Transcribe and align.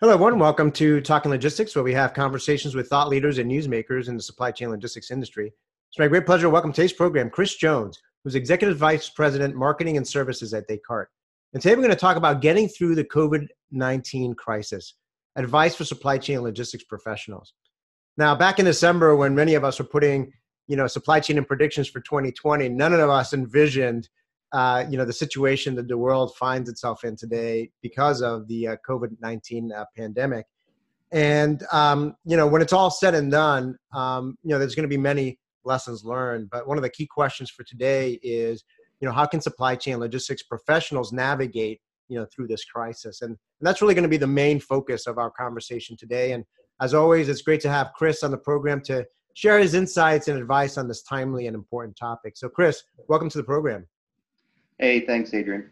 Hello, 0.00 0.12
everyone. 0.14 0.38
Welcome 0.38 0.70
to 0.74 1.00
Talking 1.00 1.32
Logistics, 1.32 1.74
where 1.74 1.82
we 1.82 1.92
have 1.92 2.14
conversations 2.14 2.76
with 2.76 2.86
thought 2.86 3.08
leaders 3.08 3.38
and 3.38 3.50
newsmakers 3.50 4.06
in 4.06 4.16
the 4.16 4.22
supply 4.22 4.52
chain 4.52 4.70
logistics 4.70 5.10
industry. 5.10 5.52
It's 5.90 5.98
my 5.98 6.06
great 6.06 6.24
pleasure 6.24 6.44
to 6.44 6.50
welcome 6.50 6.72
today's 6.72 6.92
program 6.92 7.30
Chris 7.30 7.56
Jones, 7.56 8.00
who's 8.22 8.36
Executive 8.36 8.78
Vice 8.78 9.08
President, 9.08 9.56
Marketing 9.56 9.96
and 9.96 10.06
Services 10.06 10.54
at 10.54 10.68
Descartes. 10.68 11.08
And 11.52 11.60
today 11.60 11.74
we're 11.74 11.82
going 11.82 11.90
to 11.90 11.96
talk 11.96 12.16
about 12.16 12.40
getting 12.40 12.68
through 12.68 12.94
the 12.94 13.02
COVID 13.02 13.48
19 13.72 14.34
crisis, 14.34 14.94
advice 15.34 15.74
for 15.74 15.84
supply 15.84 16.16
chain 16.16 16.42
logistics 16.42 16.84
professionals. 16.84 17.54
Now, 18.16 18.36
back 18.36 18.60
in 18.60 18.66
December, 18.66 19.16
when 19.16 19.34
many 19.34 19.54
of 19.54 19.64
us 19.64 19.80
were 19.80 19.84
putting 19.84 20.32
you 20.68 20.76
know, 20.76 20.86
supply 20.86 21.18
chain 21.18 21.38
and 21.38 21.48
predictions 21.48 21.88
for 21.88 21.98
2020, 21.98 22.68
none 22.68 22.92
of 22.92 23.10
us 23.10 23.32
envisioned 23.32 24.08
uh, 24.52 24.84
you 24.88 24.96
know 24.96 25.04
the 25.04 25.12
situation 25.12 25.74
that 25.76 25.88
the 25.88 25.98
world 25.98 26.34
finds 26.36 26.68
itself 26.68 27.04
in 27.04 27.16
today 27.16 27.70
because 27.82 28.22
of 28.22 28.48
the 28.48 28.68
uh, 28.68 28.76
COVID 28.88 29.16
nineteen 29.20 29.72
uh, 29.72 29.84
pandemic. 29.96 30.46
And 31.10 31.62
um, 31.72 32.16
you 32.24 32.36
know 32.36 32.46
when 32.46 32.62
it's 32.62 32.72
all 32.72 32.90
said 32.90 33.14
and 33.14 33.30
done, 33.30 33.76
um, 33.94 34.36
you 34.42 34.50
know 34.50 34.58
there's 34.58 34.74
going 34.74 34.88
to 34.88 34.88
be 34.88 34.98
many 34.98 35.38
lessons 35.64 36.04
learned. 36.04 36.50
But 36.50 36.66
one 36.66 36.78
of 36.78 36.82
the 36.82 36.90
key 36.90 37.06
questions 37.06 37.50
for 37.50 37.64
today 37.64 38.18
is, 38.22 38.64
you 39.00 39.06
know, 39.06 39.12
how 39.12 39.26
can 39.26 39.40
supply 39.40 39.76
chain 39.76 39.98
logistics 39.98 40.42
professionals 40.42 41.12
navigate 41.12 41.80
you 42.08 42.18
know 42.18 42.26
through 42.34 42.48
this 42.48 42.64
crisis? 42.64 43.22
And, 43.22 43.30
and 43.30 43.66
that's 43.66 43.82
really 43.82 43.94
going 43.94 44.02
to 44.02 44.08
be 44.08 44.16
the 44.16 44.26
main 44.26 44.60
focus 44.60 45.06
of 45.06 45.18
our 45.18 45.30
conversation 45.30 45.96
today. 45.96 46.32
And 46.32 46.44
as 46.80 46.94
always, 46.94 47.28
it's 47.28 47.42
great 47.42 47.60
to 47.62 47.70
have 47.70 47.92
Chris 47.94 48.22
on 48.22 48.30
the 48.30 48.38
program 48.38 48.80
to 48.82 49.06
share 49.34 49.58
his 49.58 49.74
insights 49.74 50.28
and 50.28 50.38
advice 50.38 50.76
on 50.78 50.88
this 50.88 51.02
timely 51.02 51.46
and 51.46 51.54
important 51.54 51.96
topic. 51.96 52.36
So, 52.36 52.48
Chris, 52.48 52.82
welcome 53.08 53.30
to 53.30 53.38
the 53.38 53.44
program. 53.44 53.86
Hey, 54.78 55.00
thanks, 55.00 55.34
Adrian. 55.34 55.70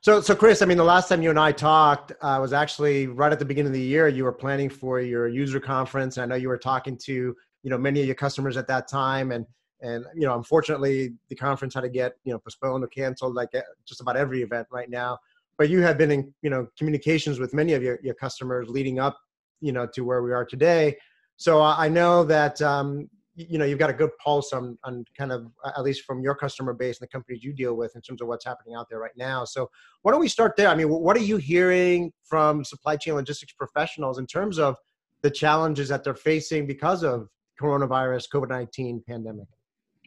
So, 0.00 0.20
so 0.20 0.34
Chris, 0.34 0.62
I 0.62 0.66
mean, 0.66 0.76
the 0.76 0.84
last 0.84 1.08
time 1.08 1.22
you 1.22 1.30
and 1.30 1.38
I 1.38 1.52
talked 1.52 2.12
uh, 2.20 2.38
was 2.40 2.52
actually 2.52 3.06
right 3.06 3.32
at 3.32 3.38
the 3.38 3.44
beginning 3.44 3.68
of 3.68 3.74
the 3.74 3.80
year. 3.80 4.08
You 4.08 4.24
were 4.24 4.32
planning 4.32 4.68
for 4.68 5.00
your 5.00 5.28
user 5.28 5.60
conference. 5.60 6.16
and 6.16 6.24
I 6.24 6.26
know 6.26 6.40
you 6.40 6.48
were 6.48 6.58
talking 6.58 6.96
to 7.04 7.34
you 7.62 7.70
know 7.70 7.78
many 7.78 8.00
of 8.00 8.06
your 8.06 8.14
customers 8.14 8.56
at 8.56 8.66
that 8.68 8.88
time, 8.88 9.32
and 9.32 9.46
and 9.80 10.04
you 10.14 10.26
know, 10.26 10.36
unfortunately, 10.36 11.14
the 11.28 11.36
conference 11.36 11.74
had 11.74 11.82
to 11.82 11.88
get 11.88 12.16
you 12.24 12.32
know 12.32 12.38
postponed 12.38 12.84
or 12.84 12.88
canceled, 12.88 13.34
like 13.34 13.50
just 13.86 14.00
about 14.00 14.16
every 14.16 14.42
event 14.42 14.66
right 14.70 14.88
now. 14.88 15.18
But 15.56 15.68
you 15.70 15.80
have 15.82 15.98
been 15.98 16.10
in 16.10 16.32
you 16.42 16.50
know 16.50 16.68
communications 16.78 17.38
with 17.38 17.52
many 17.54 17.74
of 17.74 17.82
your, 17.82 17.98
your 18.02 18.14
customers 18.14 18.68
leading 18.68 18.98
up 18.98 19.18
you 19.60 19.72
know 19.72 19.86
to 19.94 20.02
where 20.02 20.22
we 20.22 20.32
are 20.32 20.44
today. 20.44 20.96
So 21.36 21.60
I 21.60 21.88
know 21.88 22.24
that 22.24 22.60
um, 22.62 23.08
you 23.36 23.58
know 23.58 23.64
you've 23.64 23.78
got 23.78 23.90
a 23.90 23.94
good 23.94 24.10
pulse 24.22 24.52
on 24.52 24.78
on 24.84 25.04
kind 25.16 25.32
of 25.32 25.46
at 25.64 25.82
least 25.82 26.02
from 26.04 26.22
your 26.22 26.34
customer 26.34 26.72
base 26.72 27.00
and 27.00 27.06
the 27.06 27.10
companies 27.10 27.42
you 27.42 27.52
deal 27.52 27.74
with 27.74 27.94
in 27.96 28.02
terms 28.02 28.20
of 28.20 28.28
what's 28.28 28.44
happening 28.44 28.74
out 28.74 28.86
there 28.88 29.00
right 29.00 29.16
now. 29.16 29.44
So 29.44 29.68
why 30.02 30.12
don't 30.12 30.20
we 30.20 30.28
start 30.28 30.56
there? 30.56 30.68
I 30.68 30.74
mean 30.74 30.88
what 30.88 31.16
are 31.16 31.20
you 31.20 31.36
hearing 31.36 32.12
from 32.24 32.64
supply 32.64 32.96
chain 32.96 33.14
logistics 33.14 33.52
professionals 33.52 34.18
in 34.18 34.26
terms 34.26 34.58
of 34.58 34.76
the 35.22 35.30
challenges 35.30 35.88
that 35.88 36.04
they're 36.04 36.14
facing 36.14 36.66
because 36.66 37.02
of 37.02 37.28
coronavirus 37.60 38.24
covid-19 38.32 39.04
pandemic? 39.06 39.48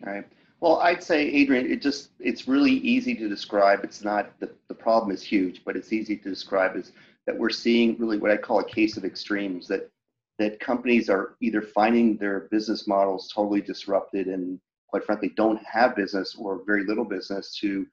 All 0.05 0.13
right. 0.13 0.25
Well 0.59 0.77
i'd 0.79 1.03
say 1.03 1.27
adrian 1.27 1.69
it 1.69 1.81
just 1.81 2.11
it's 2.19 2.47
really 2.47 2.73
easy 2.73 3.13
to 3.15 3.27
describe. 3.27 3.83
It's 3.83 4.03
not 4.03 4.39
the, 4.39 4.51
the 4.69 4.75
problem 4.75 5.11
is 5.11 5.21
huge 5.21 5.63
but 5.65 5.75
it's 5.75 5.91
easy 5.91 6.15
to 6.17 6.29
describe 6.29 6.77
as 6.77 6.93
that 7.25 7.37
we're 7.37 7.49
seeing 7.49 7.97
really 7.99 8.17
what 8.17 8.31
i 8.31 8.37
call 8.37 8.59
a 8.59 8.65
case 8.65 8.95
of 8.95 9.03
extremes 9.03 9.67
that 9.67 9.91
that 10.39 10.59
companies 10.59 11.09
are 11.09 11.35
either 11.41 11.61
finding 11.61 12.17
their 12.17 12.41
business 12.51 12.87
models 12.87 13.31
totally 13.33 13.61
disrupted 13.61 14.27
and 14.27 14.59
quite 14.87 15.03
frankly 15.03 15.31
don't 15.35 15.61
have 15.65 15.95
business 15.95 16.35
or 16.37 16.61
very 16.65 16.85
little 16.85 17.05
business 17.05 17.57
to 17.59 17.85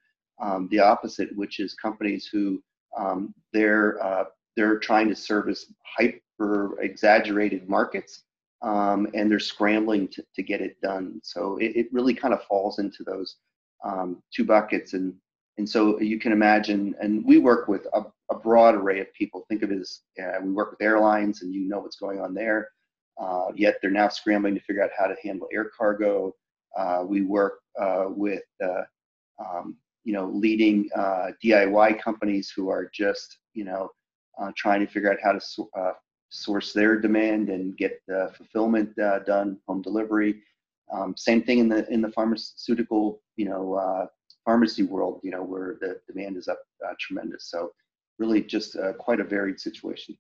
um, 0.42 0.68
the 0.70 0.78
opposite 0.78 1.34
which 1.36 1.60
is 1.60 1.74
companies 1.74 2.28
who 2.30 2.62
um, 2.98 3.34
they're 3.52 4.02
uh, 4.02 4.24
they're 4.56 4.78
trying 4.78 5.08
to 5.08 5.16
service 5.16 5.66
hyper 5.96 6.80
exaggerated 6.80 7.68
markets 7.68 8.22
um, 8.64 9.06
and 9.14 9.30
they're 9.30 9.38
scrambling 9.38 10.08
to, 10.08 10.24
to 10.34 10.42
get 10.42 10.60
it 10.60 10.80
done. 10.80 11.20
So 11.22 11.58
it, 11.58 11.76
it 11.76 11.92
really 11.92 12.14
kind 12.14 12.32
of 12.32 12.42
falls 12.44 12.78
into 12.78 13.04
those 13.04 13.36
um, 13.84 14.22
two 14.34 14.44
buckets. 14.44 14.94
And 14.94 15.14
and 15.56 15.68
so 15.68 16.00
you 16.00 16.18
can 16.18 16.32
imagine, 16.32 16.96
and 17.00 17.24
we 17.24 17.38
work 17.38 17.68
with 17.68 17.86
a, 17.92 18.02
a 18.30 18.34
broad 18.34 18.74
array 18.74 19.00
of 19.00 19.12
people. 19.14 19.44
Think 19.48 19.62
of 19.62 19.70
it 19.70 19.80
as 19.80 20.00
uh, 20.22 20.40
we 20.42 20.52
work 20.52 20.70
with 20.70 20.82
airlines, 20.82 21.42
and 21.42 21.52
you 21.52 21.68
know 21.68 21.80
what's 21.80 21.96
going 21.96 22.20
on 22.20 22.34
there. 22.34 22.68
Uh, 23.20 23.48
yet 23.54 23.76
they're 23.80 23.90
now 23.90 24.08
scrambling 24.08 24.54
to 24.54 24.60
figure 24.60 24.82
out 24.82 24.90
how 24.98 25.06
to 25.06 25.14
handle 25.22 25.48
air 25.52 25.70
cargo. 25.76 26.34
Uh, 26.76 27.04
we 27.06 27.22
work 27.22 27.60
uh, 27.80 28.06
with 28.08 28.42
uh, 28.62 28.82
um, 29.38 29.76
you 30.04 30.12
know 30.12 30.26
leading 30.26 30.88
uh, 30.96 31.28
DIY 31.42 32.00
companies 32.02 32.52
who 32.54 32.68
are 32.68 32.90
just 32.92 33.38
you 33.54 33.64
know 33.64 33.88
trying 34.56 34.80
to 34.80 34.86
figure 34.86 35.12
out 35.12 35.18
how 35.22 35.32
to 35.32 35.40
so, 35.40 35.68
source 36.30 36.72
their 36.72 37.00
demand 37.00 37.48
and 37.48 37.76
get 37.76 38.00
the 38.08 38.32
fulfillment 38.36 38.94
done, 39.26 39.56
home 39.68 39.82
delivery. 39.82 40.42
Um, 40.92 41.14
same 41.16 41.42
thing 41.42 41.58
in 41.58 41.68
the 41.68 41.88
in 41.92 42.00
the 42.00 42.10
pharmaceutical 42.10 43.20
you 43.36 43.48
know 43.48 44.08
pharmacy 44.44 44.82
world, 44.82 45.20
you 45.22 45.30
know, 45.30 45.42
where 45.42 45.78
the 45.80 46.00
demand 46.06 46.36
is 46.36 46.48
up 46.48 46.58
tremendous. 46.98 47.50
So 47.50 47.72
really 48.18 48.42
just 48.42 48.76
uh, 48.76 48.92
quite 48.94 49.20
a 49.20 49.24
varied 49.24 49.60
situation. 49.60 50.16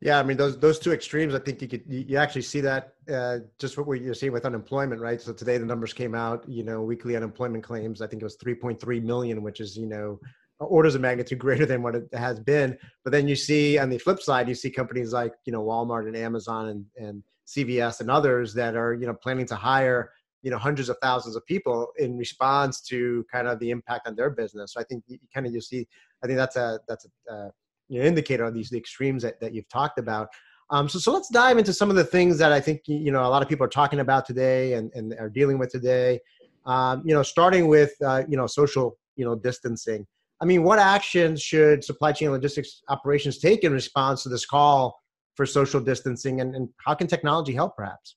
Yeah, 0.00 0.18
I 0.18 0.24
mean 0.24 0.36
those 0.36 0.58
those 0.58 0.80
two 0.80 0.92
extremes. 0.92 1.32
I 1.32 1.38
think 1.38 1.62
you 1.62 1.68
could 1.68 1.84
you 1.86 2.16
actually 2.16 2.42
see 2.42 2.60
that 2.62 2.94
uh, 3.08 3.38
just 3.60 3.78
what 3.78 4.00
you're 4.00 4.14
seeing 4.14 4.32
with 4.32 4.44
unemployment, 4.44 5.00
right? 5.00 5.20
So 5.20 5.32
today 5.32 5.58
the 5.58 5.66
numbers 5.66 5.92
came 5.92 6.12
out. 6.12 6.44
You 6.48 6.64
know, 6.64 6.82
weekly 6.82 7.14
unemployment 7.14 7.62
claims. 7.62 8.02
I 8.02 8.08
think 8.08 8.20
it 8.20 8.24
was 8.24 8.36
3.3 8.36 9.02
million, 9.04 9.42
which 9.42 9.60
is 9.60 9.76
you 9.76 9.86
know 9.86 10.18
orders 10.58 10.96
of 10.96 11.02
magnitude 11.02 11.38
greater 11.38 11.66
than 11.66 11.82
what 11.82 11.94
it 11.94 12.08
has 12.14 12.40
been. 12.40 12.76
But 13.04 13.12
then 13.12 13.28
you 13.28 13.36
see 13.36 13.78
on 13.78 13.90
the 13.90 13.98
flip 13.98 14.20
side, 14.20 14.48
you 14.48 14.56
see 14.56 14.70
companies 14.70 15.12
like 15.12 15.34
you 15.46 15.52
know 15.52 15.62
Walmart 15.62 16.08
and 16.08 16.16
Amazon 16.16 16.68
and 16.68 16.84
and 16.96 17.22
CVS 17.46 18.00
and 18.00 18.10
others 18.10 18.54
that 18.54 18.74
are 18.74 18.94
you 18.94 19.06
know 19.06 19.14
planning 19.14 19.46
to 19.46 19.54
hire 19.54 20.10
you 20.42 20.50
know 20.50 20.58
hundreds 20.58 20.88
of 20.88 20.96
thousands 21.00 21.36
of 21.36 21.46
people 21.46 21.88
in 21.98 22.16
response 22.18 22.80
to 22.82 23.24
kind 23.32 23.46
of 23.46 23.58
the 23.60 23.70
impact 23.70 24.06
on 24.06 24.14
their 24.14 24.30
business. 24.30 24.74
So 24.74 24.80
I 24.80 24.84
think 24.84 25.04
you, 25.06 25.18
kind 25.32 25.46
of 25.46 25.52
you 25.52 25.60
see, 25.60 25.86
I 26.22 26.26
think 26.26 26.36
that's 26.36 26.56
a 26.56 26.80
that's 26.88 27.06
a 27.28 27.32
uh, 27.32 27.48
you 27.88 28.00
know, 28.00 28.06
indicator 28.06 28.44
of 28.44 28.54
these 28.54 28.70
the 28.70 28.78
extremes 28.78 29.22
that, 29.22 29.40
that 29.40 29.54
you've 29.54 29.68
talked 29.68 29.98
about. 29.98 30.28
Um, 30.70 30.88
so 30.88 30.98
so 30.98 31.12
let's 31.12 31.28
dive 31.28 31.58
into 31.58 31.72
some 31.72 31.90
of 31.90 31.96
the 31.96 32.04
things 32.04 32.38
that 32.38 32.52
I 32.52 32.60
think 32.60 32.82
you 32.86 33.12
know 33.12 33.22
a 33.22 33.28
lot 33.28 33.42
of 33.42 33.48
people 33.48 33.64
are 33.64 33.70
talking 33.70 34.00
about 34.00 34.26
today 34.26 34.74
and, 34.74 34.90
and 34.94 35.14
are 35.18 35.28
dealing 35.28 35.58
with 35.58 35.70
today. 35.70 36.20
Um, 36.64 37.02
you 37.04 37.14
know, 37.14 37.22
starting 37.22 37.66
with 37.68 37.92
uh, 38.04 38.22
you 38.28 38.36
know 38.36 38.46
social 38.46 38.98
you 39.16 39.24
know 39.24 39.34
distancing. 39.34 40.06
I 40.40 40.44
mean, 40.44 40.64
what 40.64 40.80
actions 40.80 41.40
should 41.40 41.84
supply 41.84 42.10
chain 42.10 42.32
logistics 42.32 42.82
operations 42.88 43.38
take 43.38 43.62
in 43.62 43.72
response 43.72 44.24
to 44.24 44.28
this 44.28 44.44
call 44.44 45.00
for 45.36 45.46
social 45.46 45.80
distancing, 45.80 46.40
and, 46.40 46.56
and 46.56 46.68
how 46.84 46.94
can 46.94 47.06
technology 47.06 47.52
help, 47.52 47.76
perhaps? 47.76 48.16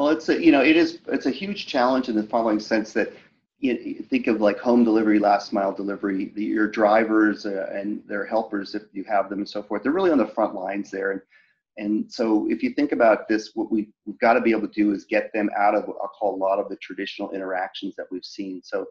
Well, 0.00 0.08
it's 0.08 0.30
a 0.30 0.42
you 0.42 0.50
know 0.50 0.62
it 0.62 0.78
is 0.78 1.00
it's 1.08 1.26
a 1.26 1.30
huge 1.30 1.66
challenge 1.66 2.08
in 2.08 2.16
the 2.16 2.22
following 2.22 2.58
sense 2.58 2.94
that 2.94 3.12
you 3.58 4.02
think 4.08 4.28
of 4.28 4.40
like 4.40 4.58
home 4.58 4.82
delivery, 4.82 5.18
last 5.18 5.52
mile 5.52 5.74
delivery, 5.74 6.32
the, 6.34 6.42
your 6.42 6.68
drivers 6.68 7.44
uh, 7.44 7.70
and 7.70 8.02
their 8.08 8.24
helpers 8.24 8.74
if 8.74 8.84
you 8.94 9.04
have 9.04 9.28
them 9.28 9.40
and 9.40 9.48
so 9.48 9.62
forth. 9.62 9.82
They're 9.82 9.92
really 9.92 10.10
on 10.10 10.16
the 10.16 10.26
front 10.26 10.54
lines 10.54 10.90
there, 10.90 11.10
and 11.10 11.20
and 11.76 12.10
so 12.10 12.46
if 12.48 12.62
you 12.62 12.70
think 12.70 12.92
about 12.92 13.28
this, 13.28 13.50
what 13.52 13.70
we 13.70 13.90
we've 14.06 14.18
got 14.20 14.32
to 14.32 14.40
be 14.40 14.52
able 14.52 14.66
to 14.66 14.72
do 14.72 14.90
is 14.92 15.04
get 15.04 15.30
them 15.34 15.50
out 15.54 15.74
of 15.74 15.84
I'll 15.86 16.12
call 16.18 16.34
a 16.34 16.42
lot 16.42 16.58
of 16.58 16.70
the 16.70 16.76
traditional 16.76 17.32
interactions 17.32 17.94
that 17.96 18.06
we've 18.10 18.24
seen. 18.24 18.62
So 18.64 18.86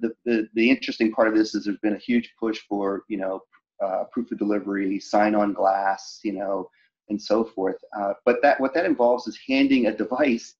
the 0.00 0.12
the, 0.24 0.48
the 0.54 0.68
interesting 0.68 1.12
part 1.12 1.28
of 1.28 1.36
this 1.36 1.54
is 1.54 1.66
there's 1.66 1.78
been 1.84 1.94
a 1.94 1.98
huge 1.98 2.32
push 2.36 2.58
for 2.68 3.04
you 3.06 3.18
know 3.18 3.42
uh, 3.80 4.06
proof 4.10 4.32
of 4.32 4.38
delivery, 4.38 4.98
sign 4.98 5.36
on 5.36 5.52
glass, 5.52 6.18
you 6.24 6.32
know 6.32 6.68
and 7.08 7.20
so 7.20 7.44
forth. 7.44 7.76
Uh, 7.98 8.12
but 8.24 8.36
that 8.42 8.60
what 8.60 8.74
that 8.74 8.86
involves 8.86 9.26
is 9.26 9.38
handing 9.48 9.86
a 9.86 9.96
device 9.96 10.54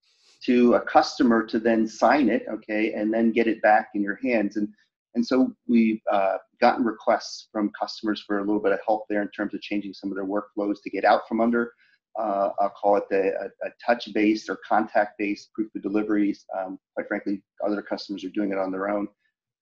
to 0.44 0.74
a 0.74 0.80
customer 0.80 1.46
to 1.46 1.58
then 1.58 1.86
sign 1.86 2.28
it, 2.28 2.44
okay, 2.50 2.92
and 2.94 3.12
then 3.12 3.30
get 3.32 3.46
it 3.46 3.62
back 3.62 3.90
in 3.94 4.02
your 4.02 4.18
hands. 4.22 4.56
And 4.56 4.68
and 5.14 5.26
so 5.26 5.52
we've 5.68 6.00
uh, 6.10 6.38
gotten 6.60 6.84
requests 6.84 7.48
from 7.52 7.70
customers 7.78 8.24
for 8.26 8.38
a 8.38 8.44
little 8.44 8.62
bit 8.62 8.72
of 8.72 8.80
help 8.86 9.04
there 9.08 9.22
in 9.22 9.28
terms 9.28 9.54
of 9.54 9.60
changing 9.60 9.92
some 9.92 10.10
of 10.10 10.16
their 10.16 10.26
workflows 10.26 10.76
to 10.82 10.90
get 10.90 11.04
out 11.04 11.28
from 11.28 11.40
under. 11.40 11.72
Uh, 12.18 12.50
I'll 12.60 12.70
call 12.70 12.96
it 12.96 13.04
the, 13.10 13.32
a, 13.40 13.66
a 13.66 13.70
touch-based 13.84 14.48
or 14.48 14.58
contact-based 14.66 15.52
proof 15.54 15.70
of 15.74 15.82
deliveries. 15.82 16.44
Um, 16.58 16.78
quite 16.94 17.08
frankly, 17.08 17.42
other 17.64 17.82
customers 17.82 18.24
are 18.24 18.30
doing 18.30 18.52
it 18.52 18.58
on 18.58 18.70
their 18.70 18.88
own. 18.88 19.08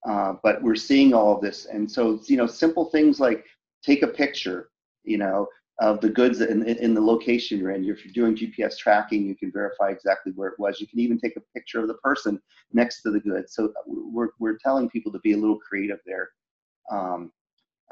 Uh, 0.08 0.34
but 0.42 0.62
we're 0.62 0.76
seeing 0.76 1.12
all 1.12 1.34
of 1.34 1.42
this, 1.42 1.66
and 1.66 1.90
so 1.90 2.20
you 2.24 2.36
know, 2.36 2.46
simple 2.46 2.86
things 2.86 3.20
like 3.20 3.44
take 3.84 4.02
a 4.02 4.08
picture, 4.08 4.70
you 5.04 5.18
know, 5.18 5.46
of 5.80 6.00
the 6.02 6.10
goods 6.10 6.42
in, 6.42 6.62
in 6.62 6.92
the 6.92 7.00
location 7.00 7.58
you're 7.58 7.70
in. 7.70 7.84
If 7.84 8.04
you're 8.04 8.12
doing 8.12 8.36
GPS 8.36 8.76
tracking, 8.76 9.26
you 9.26 9.34
can 9.34 9.50
verify 9.50 9.88
exactly 9.88 10.32
where 10.36 10.50
it 10.50 10.58
was. 10.58 10.78
You 10.78 10.86
can 10.86 11.00
even 11.00 11.18
take 11.18 11.36
a 11.36 11.58
picture 11.58 11.80
of 11.80 11.88
the 11.88 11.94
person 11.94 12.40
next 12.72 13.00
to 13.02 13.10
the 13.10 13.20
goods. 13.20 13.54
So 13.54 13.72
we're, 13.86 14.28
we're 14.38 14.58
telling 14.58 14.90
people 14.90 15.10
to 15.12 15.18
be 15.20 15.32
a 15.32 15.38
little 15.38 15.58
creative 15.58 15.98
there. 16.04 16.30
Um, 16.90 17.32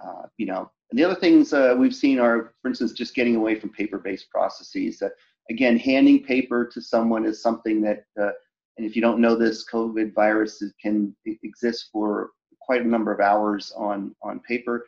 uh, 0.02 0.26
you 0.36 0.46
know, 0.46 0.70
and 0.90 0.98
the 0.98 1.04
other 1.04 1.14
things 1.14 1.52
uh, 1.52 1.74
we've 1.78 1.94
seen 1.94 2.18
are, 2.18 2.52
for 2.60 2.68
instance, 2.68 2.92
just 2.92 3.14
getting 3.14 3.36
away 3.36 3.58
from 3.58 3.70
paper-based 3.70 4.30
processes. 4.30 5.02
Uh, 5.02 5.08
again, 5.50 5.78
handing 5.78 6.22
paper 6.22 6.66
to 6.72 6.80
someone 6.80 7.24
is 7.24 7.42
something 7.42 7.80
that, 7.82 8.04
uh, 8.20 8.30
and 8.76 8.86
if 8.86 8.94
you 8.94 9.02
don't 9.02 9.20
know 9.20 9.34
this, 9.34 9.64
COVID 9.72 10.14
virus 10.14 10.62
can 10.80 11.16
exist 11.24 11.88
for 11.90 12.30
quite 12.60 12.82
a 12.82 12.88
number 12.88 13.12
of 13.12 13.20
hours 13.20 13.72
on 13.76 14.14
on 14.22 14.40
paper 14.40 14.84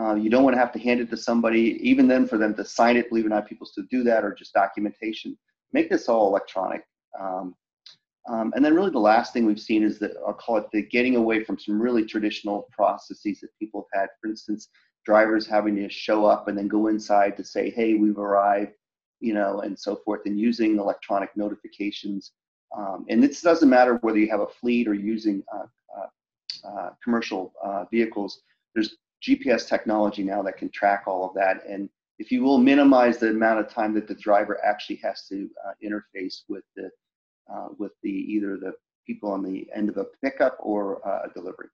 Uh, 0.00 0.14
you 0.14 0.30
don't 0.30 0.44
want 0.44 0.54
to 0.54 0.60
have 0.60 0.72
to 0.72 0.78
hand 0.78 1.00
it 1.00 1.10
to 1.10 1.16
somebody, 1.16 1.78
even 1.82 2.08
then 2.08 2.26
for 2.26 2.38
them 2.38 2.54
to 2.54 2.64
sign 2.64 2.96
it. 2.96 3.08
Believe 3.08 3.24
it 3.24 3.28
or 3.28 3.30
not, 3.30 3.48
people 3.48 3.66
still 3.66 3.84
do 3.90 4.02
that, 4.02 4.24
or 4.24 4.32
just 4.34 4.54
documentation. 4.54 5.36
Make 5.72 5.90
this 5.90 6.08
all 6.08 6.28
electronic. 6.28 6.82
Um, 7.20 7.54
um, 8.28 8.52
and 8.54 8.64
then 8.64 8.74
really 8.74 8.90
the 8.90 8.98
last 8.98 9.32
thing 9.32 9.44
we've 9.44 9.60
seen 9.60 9.82
is 9.82 9.98
that 9.98 10.12
I'll 10.26 10.32
call 10.32 10.56
it 10.56 10.66
the 10.72 10.82
getting 10.82 11.16
away 11.16 11.44
from 11.44 11.58
some 11.58 11.80
really 11.80 12.04
traditional 12.04 12.68
processes 12.70 13.40
that 13.40 13.48
people 13.58 13.86
have 13.92 14.02
had. 14.02 14.08
For 14.20 14.28
instance, 14.28 14.68
drivers 15.04 15.46
having 15.46 15.76
to 15.76 15.88
show 15.90 16.24
up 16.24 16.48
and 16.48 16.56
then 16.56 16.68
go 16.68 16.86
inside 16.86 17.36
to 17.36 17.44
say, 17.44 17.70
hey, 17.70 17.94
we've 17.94 18.18
arrived, 18.18 18.72
you 19.20 19.34
know, 19.34 19.60
and 19.60 19.78
so 19.78 19.96
forth, 20.04 20.20
and 20.24 20.38
using 20.38 20.78
electronic 20.78 21.30
notifications. 21.36 22.32
Um, 22.76 23.04
and 23.08 23.22
this 23.22 23.42
doesn't 23.42 23.68
matter 23.68 23.96
whether 24.02 24.18
you 24.18 24.30
have 24.30 24.40
a 24.40 24.46
fleet 24.46 24.88
or 24.88 24.94
using 24.94 25.42
uh, 25.52 25.66
uh, 25.98 26.68
uh, 26.68 26.90
commercial 27.02 27.52
uh, 27.62 27.84
vehicles. 27.90 28.40
There's 28.74 28.96
GPS 29.26 29.68
technology 29.68 30.22
now 30.22 30.42
that 30.42 30.56
can 30.56 30.70
track 30.70 31.04
all 31.06 31.24
of 31.28 31.34
that. 31.34 31.58
And 31.68 31.88
if 32.18 32.30
you 32.30 32.42
will 32.42 32.58
minimize 32.58 33.18
the 33.18 33.30
amount 33.30 33.60
of 33.60 33.68
time 33.68 33.94
that 33.94 34.08
the 34.08 34.14
driver 34.14 34.64
actually 34.64 34.96
has 34.96 35.26
to 35.28 35.48
uh, 35.66 35.72
interface 35.84 36.42
with 36.48 36.64
the 36.76 36.90
uh, 37.52 37.68
with 37.78 37.92
the 38.02 38.10
either 38.10 38.56
the 38.56 38.72
people 39.06 39.30
on 39.30 39.42
the 39.42 39.66
end 39.74 39.88
of 39.88 39.96
a 39.96 40.04
pickup 40.22 40.56
or 40.60 41.00
a 41.04 41.28
delivery 41.34 41.68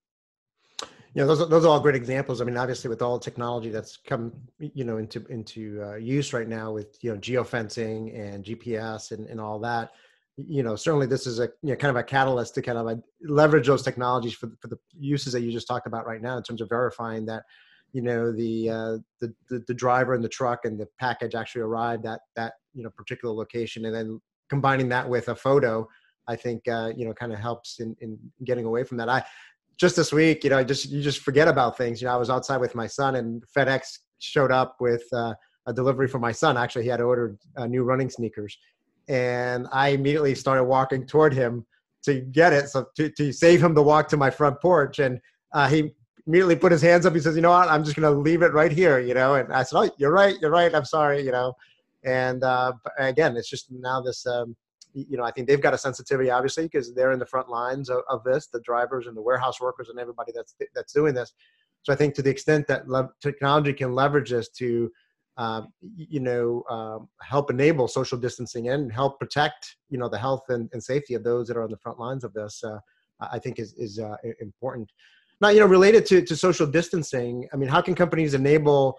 know 1.19 1.27
those 1.27 1.41
are, 1.41 1.47
those 1.47 1.65
are 1.65 1.69
all 1.69 1.81
great 1.81 1.97
examples 1.97 2.41
i 2.41 2.45
mean 2.45 2.57
obviously 2.57 2.89
with 2.89 3.03
all 3.03 3.19
the 3.19 3.25
technology 3.25 3.71
that's 3.71 3.97
come 3.97 4.33
you 4.59 4.85
know 4.85 4.99
into 4.99 5.25
into 5.27 5.83
uh, 5.83 5.97
use 5.97 6.33
right 6.33 6.49
now 6.49 6.73
with 6.73 7.03
you 7.03 7.13
know 7.13 7.19
geofencing 7.19 8.19
and 8.19 8.45
gps 8.45 9.13
and, 9.13 9.27
and 9.29 9.41
all 9.41 9.59
that 9.59 9.93
you 10.47 10.63
know 10.63 10.77
certainly 10.77 11.07
this 11.07 11.27
is 11.27 11.41
a 11.41 11.49
you 11.63 11.71
know 11.71 11.77
kind 11.77 11.91
of 11.91 11.97
a 11.97 12.03
catalyst 12.03 12.55
to 12.55 12.63
kind 12.63 12.79
of 12.79 12.87
a, 12.87 12.91
uh, 12.91 12.97
leverage 13.23 13.67
those 13.67 13.83
technologies 13.83 14.35
for, 14.35 14.51
for 14.61 14.69
the 14.69 14.79
uses 14.99 15.33
that 15.33 15.41
you 15.41 15.51
just 15.51 15.67
talked 15.67 15.87
about 15.87 16.07
right 16.07 16.23
now 16.23 16.37
in 16.37 16.43
terms 16.43 16.61
of 16.61 16.69
verifying 16.69 17.27
that 17.27 17.43
you 17.93 18.03
know 18.03 18.33
the, 18.33 18.69
uh, 18.69 18.97
the 19.21 19.35
the 19.49 19.65
the 19.67 19.75
driver 19.75 20.15
and 20.15 20.23
the 20.23 20.29
truck 20.29 20.61
and 20.65 20.79
the 20.79 20.87
package 21.01 21.35
actually 21.35 21.63
arrived 21.63 22.07
at 22.07 22.21
that 22.37 22.55
you 22.75 22.83
know 22.83 22.91
particular 22.91 23.35
location 23.35 23.85
and 23.87 23.95
then 23.95 24.21
combining 24.49 24.89
that 24.89 25.09
with 25.09 25.29
a 25.29 25.35
photo 25.35 25.87
i 26.29 26.37
think 26.37 26.67
uh, 26.69 26.93
you 26.97 27.05
know 27.05 27.13
kind 27.15 27.33
of 27.33 27.39
helps 27.39 27.81
in, 27.81 27.97
in 28.01 28.19
getting 28.45 28.65
away 28.65 28.85
from 28.85 28.97
that 28.97 29.09
i 29.09 29.23
just 29.79 29.95
this 29.95 30.13
week, 30.13 30.45
you 30.45 30.51
know, 30.51 30.59
i 30.59 30.65
just 30.65 30.91
you 30.91 31.01
just 31.01 31.21
forget 31.21 31.49
about 31.49 31.79
things. 31.79 32.03
You 32.03 32.09
know, 32.09 32.15
I 32.15 32.17
was 32.17 32.31
outside 32.31 32.59
with 32.59 32.75
my 32.75 32.87
son, 32.87 33.15
and 33.15 33.43
FedEx 33.57 33.99
showed 34.19 34.51
up 34.51 34.77
with 34.81 35.05
uh, 35.13 35.35
a 35.67 35.73
delivery 35.73 36.09
for 36.09 36.19
my 36.19 36.33
son. 36.33 36.57
Actually, 36.57 36.83
he 36.83 36.89
had 36.89 37.01
ordered 37.01 37.39
uh, 37.57 37.67
new 37.67 37.85
running 37.85 38.11
sneakers, 38.11 38.59
and 39.09 39.67
I 39.73 39.89
immediately 39.89 40.35
started 40.35 40.65
walking 40.65 41.07
toward 41.07 41.33
him 41.33 41.67
to 42.05 42.21
get 42.21 42.53
it, 42.53 42.69
so 42.69 42.87
to, 42.97 43.11
to 43.11 43.33
save 43.33 43.63
him 43.63 43.75
the 43.75 43.83
walk 43.83 44.09
to 44.09 44.17
my 44.17 44.31
front 44.31 44.61
porch. 44.61 44.99
And 44.99 45.21
uh, 45.53 45.69
he 45.69 45.93
immediately 46.27 46.57
put 46.57 46.73
his 46.73 46.83
hands 46.83 47.07
up. 47.07 47.15
He 47.15 47.21
says, 47.21 47.35
"You 47.35 47.43
know 47.43 47.51
what? 47.51 47.69
I'm 47.69 47.85
just 47.85 47.97
going 47.97 48.13
to 48.13 48.19
leave 48.19 48.43
it 48.43 48.53
right 48.53 48.73
here." 48.73 49.01
You 49.01 49.15
know, 49.15 49.35
and 49.35 49.53
I 49.53 49.63
said, 49.63 49.79
"Oh, 49.79 49.91
you're 49.99 50.13
right. 50.13 50.37
You're 50.41 50.51
right. 50.51 50.75
I'm 50.75 50.85
sorry." 50.85 51.23
You 51.23 51.33
know, 51.33 51.55
and 52.05 52.45
uh, 52.45 52.73
again, 52.99 53.37
it's 53.37 53.49
just 53.49 53.71
now 53.71 54.01
this. 54.01 54.27
Um, 54.27 54.57
you 54.95 55.17
know, 55.17 55.25
I 55.25 55.31
think 55.31 55.47
they've 55.47 55.61
got 55.61 55.75
a 55.75 55.79
sensitivity, 55.79 56.31
obviously, 56.31 56.65
because 56.65 56.95
they're 56.95 57.13
in 57.13 57.19
the 57.19 57.27
front 57.27 57.49
lines 57.49 57.91
of, 57.91 58.01
of, 58.09 58.25
this, 58.25 58.47
the 58.47 58.61
drivers 58.61 59.07
and 59.07 59.17
the 59.17 59.21
warehouse 59.21 59.61
workers 59.61 59.91
and 59.91 59.99
everybody 59.99 60.33
that's 60.35 60.55
that's 60.75 60.93
doing 60.93 61.15
this. 61.15 61.35
So 61.83 61.93
I 61.93 61.97
think 61.97 62.15
to 62.15 62.23
the 62.23 62.31
extent 62.31 62.67
that 62.69 62.89
le- 62.89 63.11
technology 63.23 63.75
can 63.75 63.95
leverage 63.95 64.31
this 64.31 64.49
to, 64.51 64.91
um, 65.39 65.73
you 65.97 66.21
know, 66.21 66.65
um, 66.69 67.09
help 67.23 67.51
enable 67.51 67.89
social 67.89 68.19
distancing 68.19 68.69
and 68.69 68.93
help 68.93 69.19
protect, 69.19 69.77
you 69.89 69.97
know, 69.97 70.09
the 70.09 70.19
health 70.19 70.43
and, 70.49 70.69
and 70.73 70.83
safety 70.83 71.15
of 71.15 71.25
those 71.25 71.49
that 71.49 71.57
are 71.57 71.63
on 71.63 71.71
the 71.71 71.77
front 71.77 71.99
lines 71.99 72.25
of 72.25 72.35
this, 72.35 72.63
uh, 72.65 72.79
I 73.21 73.39
think 73.39 73.59
is 73.59 73.73
is 73.75 73.99
uh, 73.99 74.17
important. 74.41 74.91
Now, 75.41 75.49
you 75.51 75.61
know, 75.61 75.67
related 75.67 76.05
to, 76.07 76.23
to 76.23 76.37
social 76.37 76.67
distancing, 76.67 77.49
I 77.53 77.57
mean, 77.57 77.69
how 77.69 77.81
can 77.81 77.95
companies 77.95 78.35
enable 78.35 78.99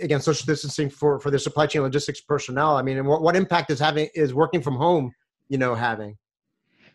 again 0.00 0.20
social 0.20 0.44
distancing 0.44 0.90
for 0.90 1.18
for 1.18 1.30
their 1.30 1.38
supply 1.38 1.66
chain 1.66 1.82
logistics 1.82 2.20
personnel? 2.20 2.76
I 2.76 2.82
mean, 2.82 2.98
and 2.98 3.08
what, 3.08 3.22
what 3.22 3.34
impact 3.34 3.70
is 3.70 3.80
having 3.80 4.08
is 4.14 4.34
working 4.34 4.62
from 4.62 4.76
home 4.76 5.12
you 5.48 5.58
know 5.58 5.74
having? 5.74 6.16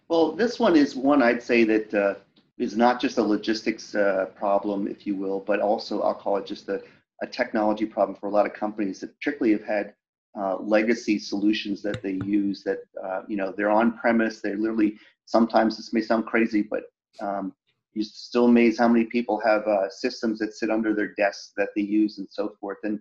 Well, 0.07 0.31
this 0.31 0.59
one 0.59 0.75
is 0.75 0.95
one 0.95 1.21
I'd 1.21 1.41
say 1.41 1.63
that 1.63 1.93
uh, 1.93 2.15
is 2.57 2.77
not 2.77 3.01
just 3.01 3.17
a 3.17 3.23
logistics 3.23 3.95
uh, 3.95 4.25
problem, 4.35 4.87
if 4.87 5.07
you 5.07 5.15
will, 5.15 5.39
but 5.39 5.59
also 5.59 6.01
I'll 6.01 6.13
call 6.13 6.37
it 6.37 6.45
just 6.45 6.69
a, 6.69 6.81
a 7.23 7.27
technology 7.27 7.85
problem 7.85 8.17
for 8.19 8.27
a 8.27 8.31
lot 8.31 8.45
of 8.45 8.53
companies 8.53 8.99
that 8.99 9.15
particularly 9.17 9.53
have 9.53 9.65
had 9.65 9.93
uh, 10.37 10.57
legacy 10.57 11.17
solutions 11.17 11.81
that 11.81 12.01
they 12.03 12.19
use 12.25 12.63
that 12.63 12.79
uh, 13.03 13.21
you 13.27 13.37
know 13.37 13.53
they're 13.55 13.69
on 13.69 13.97
premise. 13.97 14.41
They're 14.41 14.57
literally 14.57 14.97
sometimes 15.25 15.77
this 15.77 15.93
may 15.93 16.01
sound 16.01 16.25
crazy, 16.25 16.61
but 16.61 16.83
um, 17.21 17.53
you're 17.93 18.03
still 18.03 18.45
amazed 18.45 18.79
how 18.79 18.87
many 18.87 19.05
people 19.05 19.39
have 19.39 19.65
uh, 19.67 19.89
systems 19.89 20.39
that 20.39 20.53
sit 20.53 20.69
under 20.69 20.93
their 20.93 21.13
desks 21.15 21.53
that 21.57 21.69
they 21.75 21.83
use 21.83 22.17
and 22.17 22.27
so 22.29 22.55
forth. 22.59 22.79
And 22.83 22.99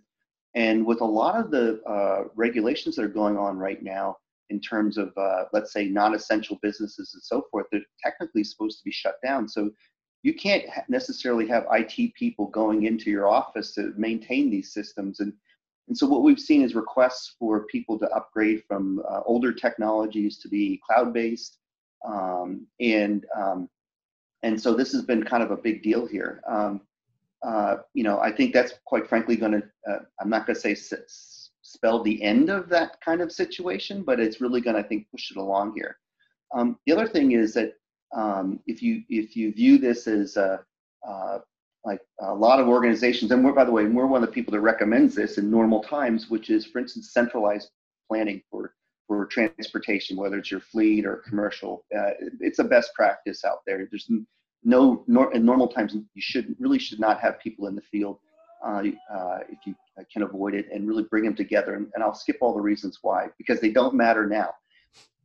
and 0.54 0.86
with 0.86 1.00
a 1.00 1.04
lot 1.20 1.34
of 1.34 1.50
the 1.50 1.82
uh, 1.84 2.24
regulations 2.36 2.96
that 2.96 3.04
are 3.04 3.08
going 3.08 3.36
on 3.36 3.58
right 3.58 3.82
now, 3.82 4.18
in 4.50 4.60
terms 4.60 4.98
of, 4.98 5.10
uh, 5.16 5.44
let's 5.52 5.72
say, 5.72 5.86
non 5.86 6.14
essential 6.14 6.58
businesses 6.62 7.12
and 7.14 7.22
so 7.22 7.46
forth, 7.50 7.66
they're 7.72 7.80
technically 8.02 8.44
supposed 8.44 8.78
to 8.78 8.84
be 8.84 8.92
shut 8.92 9.16
down. 9.24 9.48
So 9.48 9.70
you 10.22 10.34
can't 10.34 10.64
necessarily 10.88 11.46
have 11.48 11.66
IT 11.72 12.14
people 12.14 12.46
going 12.46 12.84
into 12.84 13.10
your 13.10 13.28
office 13.28 13.74
to 13.74 13.92
maintain 13.96 14.50
these 14.50 14.72
systems. 14.72 15.20
And, 15.20 15.32
and 15.88 15.98
so 15.98 16.06
what 16.06 16.22
we've 16.22 16.38
seen 16.38 16.62
is 16.62 16.74
requests 16.74 17.34
for 17.38 17.66
people 17.66 17.98
to 17.98 18.08
upgrade 18.10 18.62
from 18.68 19.02
uh, 19.08 19.20
older 19.26 19.52
technologies 19.52 20.38
to 20.38 20.48
be 20.48 20.80
cloud 20.86 21.12
based. 21.12 21.58
Um, 22.06 22.66
and, 22.80 23.26
um, 23.36 23.68
and 24.42 24.60
so 24.60 24.74
this 24.74 24.92
has 24.92 25.02
been 25.02 25.24
kind 25.24 25.42
of 25.42 25.50
a 25.50 25.56
big 25.56 25.82
deal 25.82 26.06
here. 26.06 26.40
Um, 26.48 26.82
uh, 27.44 27.78
you 27.92 28.04
know, 28.04 28.20
I 28.20 28.30
think 28.30 28.54
that's 28.54 28.74
quite 28.84 29.08
frankly 29.08 29.36
going 29.36 29.52
to, 29.52 29.62
uh, 29.90 29.98
I'm 30.20 30.30
not 30.30 30.46
going 30.46 30.54
to 30.54 30.76
say 30.76 30.76
spell 31.62 32.02
the 32.02 32.22
end 32.22 32.48
of 32.48 32.68
that 32.68 33.00
kind 33.00 33.20
of 33.20 33.32
situation, 33.32 34.04
but 34.04 34.20
it's 34.20 34.40
really 34.40 34.60
going 34.60 34.76
to, 34.76 34.82
I 34.82 34.86
think, 34.86 35.10
push 35.10 35.32
it 35.32 35.36
along 35.36 35.74
here. 35.74 35.96
Um, 36.54 36.78
the 36.86 36.92
other 36.92 37.08
thing 37.08 37.32
is 37.32 37.54
that 37.54 37.72
um, 38.14 38.60
if 38.66 38.82
you 38.82 39.02
if 39.08 39.36
you 39.36 39.52
view 39.52 39.78
this 39.78 40.06
as 40.06 40.36
a, 40.36 40.60
uh, 41.06 41.38
like 41.84 42.00
a 42.20 42.34
lot 42.34 42.60
of 42.60 42.68
organizations, 42.68 43.30
and 43.30 43.44
we're 43.44 43.52
by 43.52 43.64
the 43.64 43.72
way, 43.72 43.86
we're 43.86 44.06
one 44.06 44.22
of 44.22 44.28
the 44.28 44.34
people 44.34 44.52
that 44.52 44.60
recommends 44.60 45.14
this 45.14 45.38
in 45.38 45.50
normal 45.50 45.82
times, 45.82 46.28
which 46.28 46.50
is, 46.50 46.64
for 46.64 46.78
instance, 46.78 47.12
centralized 47.12 47.70
planning 48.08 48.42
for 48.50 48.74
for 49.08 49.26
transportation, 49.26 50.16
whether 50.16 50.38
it's 50.38 50.50
your 50.50 50.60
fleet 50.60 51.04
or 51.04 51.16
commercial. 51.28 51.84
Uh, 51.96 52.12
it's 52.40 52.58
a 52.58 52.64
best 52.64 52.94
practice 52.94 53.44
out 53.44 53.58
there. 53.66 53.86
There's 53.90 54.10
no 54.64 55.04
nor, 55.06 55.34
in 55.34 55.44
normal 55.44 55.68
times 55.68 55.94
you 55.94 56.22
should 56.22 56.54
really 56.58 56.78
should 56.78 57.00
not 57.00 57.20
have 57.20 57.40
people 57.40 57.66
in 57.66 57.74
the 57.74 57.82
field 57.82 58.18
uh, 58.64 58.82
uh, 59.12 59.38
if 59.48 59.58
you 59.66 59.74
can 60.12 60.22
avoid 60.22 60.54
it, 60.54 60.66
and 60.72 60.86
really 60.86 61.02
bring 61.04 61.24
them 61.24 61.34
together. 61.34 61.74
And, 61.74 61.88
and, 61.94 62.02
I'll 62.02 62.14
skip 62.14 62.36
all 62.40 62.54
the 62.54 62.60
reasons 62.60 62.98
why 63.02 63.26
because 63.38 63.60
they 63.60 63.70
don't 63.70 63.94
matter 63.94 64.26
now. 64.26 64.50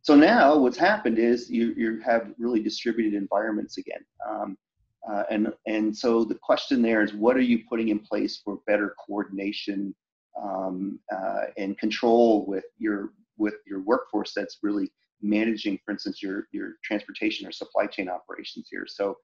So 0.07 0.15
now 0.15 0.55
what's 0.55 0.77
happened 0.77 1.19
is 1.19 1.51
you, 1.51 1.73
you 1.75 1.99
have 1.99 2.31
really 2.37 2.61
distributed 2.61 3.13
environments 3.13 3.77
again. 3.77 4.05
Um, 4.25 4.57
uh, 5.05 5.23
and, 5.29 5.51
and 5.65 5.93
so 5.93 6.23
the 6.23 6.39
question 6.41 6.81
there 6.81 7.01
is 7.01 7.13
what 7.13 7.35
are 7.35 7.41
you 7.41 7.65
putting 7.67 7.89
in 7.89 7.99
place 7.99 8.39
for 8.41 8.61
better 8.65 8.95
coordination 9.05 9.93
um, 10.41 10.97
uh, 11.13 11.47
and 11.57 11.77
control 11.77 12.45
with 12.45 12.63
your, 12.77 13.09
with 13.37 13.55
your 13.67 13.81
workforce 13.81 14.31
that's 14.33 14.59
really 14.63 14.89
managing, 15.21 15.77
for 15.83 15.91
instance, 15.91 16.23
your, 16.23 16.47
your 16.53 16.75
transportation 16.85 17.45
or 17.45 17.51
supply 17.51 17.85
chain 17.85 18.07
operations 18.07 18.69
here. 18.71 18.85
So 18.87 19.17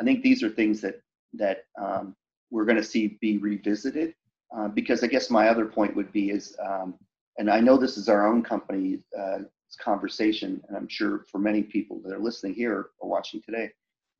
I 0.00 0.04
think 0.04 0.22
these 0.22 0.42
are 0.42 0.48
things 0.48 0.80
that, 0.80 1.02
that 1.34 1.64
um, 1.78 2.16
we're 2.50 2.64
going 2.64 2.78
to 2.78 2.82
see 2.82 3.18
be 3.20 3.36
revisited. 3.36 4.14
Uh, 4.56 4.68
because 4.68 5.04
I 5.04 5.06
guess 5.06 5.28
my 5.28 5.50
other 5.50 5.66
point 5.66 5.94
would 5.96 6.10
be 6.12 6.30
is, 6.30 6.56
um, 6.66 6.94
and 7.36 7.50
I 7.50 7.60
know 7.60 7.76
this 7.76 7.98
is 7.98 8.08
our 8.08 8.26
own 8.26 8.42
company 8.42 9.00
uh, 9.20 9.40
conversation, 9.76 10.60
and 10.68 10.76
I'm 10.76 10.88
sure 10.88 11.24
for 11.30 11.38
many 11.38 11.62
people 11.62 12.00
that 12.04 12.12
are 12.12 12.18
listening 12.18 12.54
here 12.54 12.90
or 13.00 13.08
watching 13.08 13.40
today, 13.42 13.70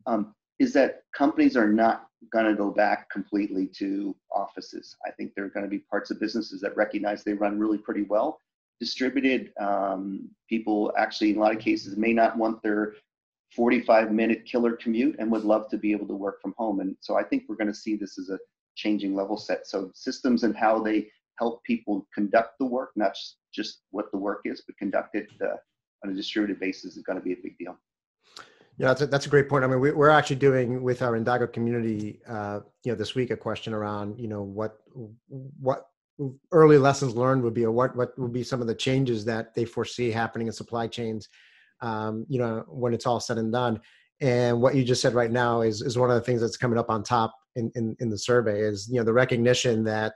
um, 0.07 0.35
is 0.59 0.73
that 0.75 1.05
companies 1.17 1.57
are 1.57 1.69
not 1.69 2.07
going 2.33 2.45
to 2.45 2.55
go 2.55 2.71
back 2.71 3.09
completely 3.11 3.67
to 3.67 4.15
offices. 4.35 4.97
I 5.07 5.11
think 5.11 5.33
there 5.35 5.45
are 5.45 5.51
going 5.51 5.65
to 5.65 5.71
be 5.71 5.79
parts 5.79 6.11
of 6.11 6.21
businesses 6.21 6.61
that 6.61 6.77
recognize 6.77 7.25
they 7.25 7.33
run 7.33 7.59
really 7.59 7.79
pretty 7.79 8.03
well. 8.03 8.39
Distributed 8.79 9.53
um, 9.61 10.29
people 10.49 10.93
actually, 10.99 11.31
in 11.31 11.37
a 11.37 11.41
lot 11.41 11.55
of 11.55 11.61
cases, 11.61 11.97
may 11.97 12.13
not 12.13 12.37
want 12.37 12.63
their 12.63 12.95
45 13.57 14.13
minute 14.13 14.45
killer 14.45 14.73
commute 14.73 15.17
and 15.19 15.31
would 15.31 15.45
love 15.45 15.69
to 15.71 15.79
be 15.79 15.93
able 15.93 16.07
to 16.07 16.15
work 16.15 16.41
from 16.41 16.55
home. 16.57 16.81
And 16.81 16.97
so 17.01 17.17
I 17.17 17.25
think 17.25 17.45
we're 17.49 17.57
going 17.57 17.67
to 17.69 17.75
see 17.75 17.97
this 17.97 18.19
as 18.19 18.29
a 18.31 18.39
changing 18.77 19.15
level 19.15 19.37
set. 19.37 19.67
So 19.67 19.91
systems 19.95 20.45
and 20.45 20.57
how 20.57 20.81
they 20.81 21.09
help 21.41 21.63
people 21.65 22.07
conduct 22.15 22.53
the 22.61 22.67
work, 22.67 22.91
not 22.95 23.13
just 23.53 23.83
what 23.91 24.07
the 24.13 24.19
work 24.19 24.43
is, 24.45 24.63
but 24.67 24.77
conduct 24.79 25.17
it 25.17 25.29
uh, 25.43 25.57
on 26.05 26.13
a 26.13 26.15
distributed 26.15 26.61
basis 26.61 26.97
is 26.97 27.03
going 27.03 27.19
to 27.19 27.25
be 27.25 27.33
a 27.33 27.37
big 27.43 27.59
deal. 27.59 27.77
Yeah, 28.79 28.89
that's 28.89 29.03
a, 29.03 29.07
that's 29.07 29.27
a 29.27 29.29
great 29.29 29.49
point. 29.49 29.65
I 29.65 29.67
mean, 29.67 29.81
we, 29.81 29.91
are 29.91 30.11
actually 30.11 30.37
doing 30.37 30.83
with 30.83 31.03
our 31.03 31.19
Indago 31.19 31.53
community, 31.53 32.21
uh, 32.29 32.61
you 32.85 32.93
know, 32.93 32.97
this 32.97 33.15
week 33.15 33.31
a 33.31 33.37
question 33.37 33.75
around, 33.75 34.19
you 34.19 34.29
know, 34.29 34.43
what 34.43 34.79
what 35.61 35.87
early 36.53 36.79
lessons 36.79 37.15
learned 37.15 37.43
would 37.43 37.53
be, 37.53 37.65
or 37.65 37.73
what 37.73 37.95
what 37.97 38.19
would 38.19 38.33
be 38.33 38.43
some 38.43 38.61
of 38.63 38.67
the 38.67 38.75
changes 38.75 39.25
that 39.27 39.55
they 39.55 39.65
foresee 39.65 40.11
happening 40.11 40.47
in 40.47 40.53
supply 40.53 40.87
chains 40.87 41.29
um, 41.83 42.27
you 42.29 42.39
know, 42.39 42.65
when 42.69 42.95
it's 42.95 43.07
all 43.07 43.21
said 43.21 43.39
and 43.39 43.53
done. 43.53 43.81
And 44.21 44.61
what 44.61 44.75
you 44.75 44.85
just 44.85 45.01
said 45.01 45.15
right 45.15 45.31
now 45.31 45.63
is 45.63 45.81
is 45.81 45.97
one 45.97 46.11
of 46.11 46.17
the 46.17 46.21
things 46.21 46.41
that's 46.41 46.59
coming 46.59 46.79
up 46.79 46.91
on 46.91 47.03
top 47.03 47.35
in, 47.57 47.73
in, 47.75 47.97
in 48.01 48.11
the 48.11 48.19
survey 48.19 48.61
is 48.61 48.89
you 48.91 48.99
know 48.99 49.05
the 49.05 49.13
recognition 49.13 49.83
that 49.85 50.13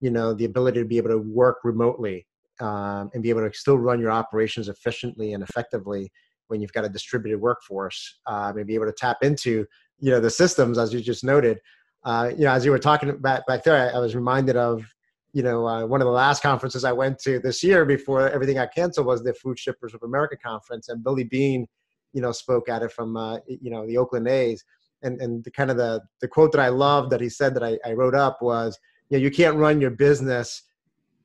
you 0.00 0.10
know 0.10 0.34
the 0.34 0.44
ability 0.44 0.80
to 0.80 0.86
be 0.86 0.96
able 0.98 1.10
to 1.10 1.18
work 1.18 1.58
remotely 1.64 2.26
um, 2.60 3.10
and 3.14 3.22
be 3.22 3.30
able 3.30 3.48
to 3.48 3.56
still 3.56 3.78
run 3.78 4.00
your 4.00 4.10
operations 4.10 4.68
efficiently 4.68 5.32
and 5.32 5.42
effectively 5.42 6.10
when 6.48 6.60
you've 6.60 6.72
got 6.72 6.84
a 6.84 6.88
distributed 6.88 7.40
workforce 7.40 8.20
um, 8.26 8.56
and 8.56 8.66
be 8.66 8.74
able 8.74 8.86
to 8.86 8.92
tap 8.92 9.18
into 9.22 9.66
you 9.98 10.10
know 10.10 10.20
the 10.20 10.30
systems 10.30 10.78
as 10.78 10.92
you 10.92 11.00
just 11.00 11.24
noted. 11.24 11.58
Uh, 12.04 12.30
you 12.36 12.44
know 12.44 12.52
as 12.52 12.64
you 12.64 12.70
were 12.70 12.78
talking 12.78 13.16
back 13.18 13.44
back 13.46 13.64
there 13.64 13.90
I, 13.90 13.96
I 13.96 13.98
was 13.98 14.14
reminded 14.14 14.56
of 14.56 14.86
you 15.32 15.42
know 15.42 15.66
uh, 15.66 15.84
one 15.84 16.00
of 16.00 16.06
the 16.06 16.12
last 16.12 16.40
conferences 16.40 16.84
i 16.84 16.92
went 16.92 17.18
to 17.18 17.40
this 17.40 17.64
year 17.64 17.84
before 17.84 18.30
everything 18.30 18.54
got 18.54 18.72
canceled 18.72 19.06
was 19.06 19.24
the 19.24 19.34
food 19.34 19.58
shippers 19.58 19.92
of 19.92 20.02
america 20.04 20.36
conference 20.36 20.88
and 20.88 21.02
billy 21.02 21.24
beane 21.24 21.66
you 22.12 22.22
know 22.22 22.30
spoke 22.30 22.68
at 22.68 22.82
it 22.82 22.92
from 22.92 23.16
uh, 23.16 23.38
you 23.48 23.70
know 23.70 23.86
the 23.86 23.98
oakland 23.98 24.28
a's. 24.28 24.64
And 25.02 25.20
and 25.20 25.44
the 25.44 25.50
kind 25.50 25.70
of 25.70 25.76
the 25.76 26.00
the 26.20 26.28
quote 26.28 26.52
that 26.52 26.60
i 26.60 26.68
loved 26.68 27.10
that 27.10 27.20
he 27.20 27.28
said 27.28 27.54
that 27.54 27.64
i, 27.64 27.76
I 27.84 27.92
wrote 27.92 28.14
up 28.14 28.38
was 28.40 28.78
you 29.08 29.18
know 29.18 29.22
you 29.22 29.30
can't 29.30 29.56
run 29.56 29.80
your 29.80 29.90
business 29.90 30.62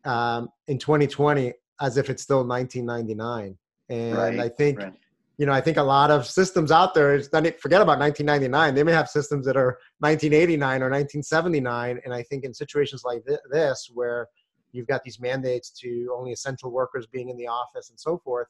um, 0.05 0.49
in 0.67 0.77
2020 0.77 1.53
as 1.79 1.97
if 1.97 2.09
it's 2.09 2.23
still 2.23 2.45
1999 2.45 3.57
and 3.89 4.17
right, 4.17 4.39
i 4.39 4.49
think 4.49 4.79
right 4.79 4.93
you 5.41 5.47
know, 5.47 5.53
I 5.53 5.61
think 5.61 5.77
a 5.77 5.83
lot 5.83 6.11
of 6.11 6.27
systems 6.27 6.71
out 6.71 6.93
there 6.93 7.15
is 7.15 7.27
forget 7.27 7.81
about 7.81 7.97
1999. 7.97 8.75
They 8.75 8.83
may 8.83 8.91
have 8.91 9.09
systems 9.09 9.43
that 9.47 9.57
are 9.57 9.79
1989 9.97 10.83
or 10.83 10.91
1979. 10.91 11.99
And 12.05 12.13
I 12.13 12.21
think 12.21 12.43
in 12.43 12.53
situations 12.53 13.03
like 13.03 13.23
this, 13.49 13.89
where 13.91 14.27
you've 14.71 14.85
got 14.85 15.03
these 15.03 15.19
mandates 15.19 15.71
to 15.81 16.13
only 16.15 16.31
essential 16.31 16.69
workers 16.69 17.07
being 17.07 17.29
in 17.29 17.37
the 17.37 17.47
office 17.47 17.89
and 17.89 17.99
so 17.99 18.19
forth, 18.19 18.49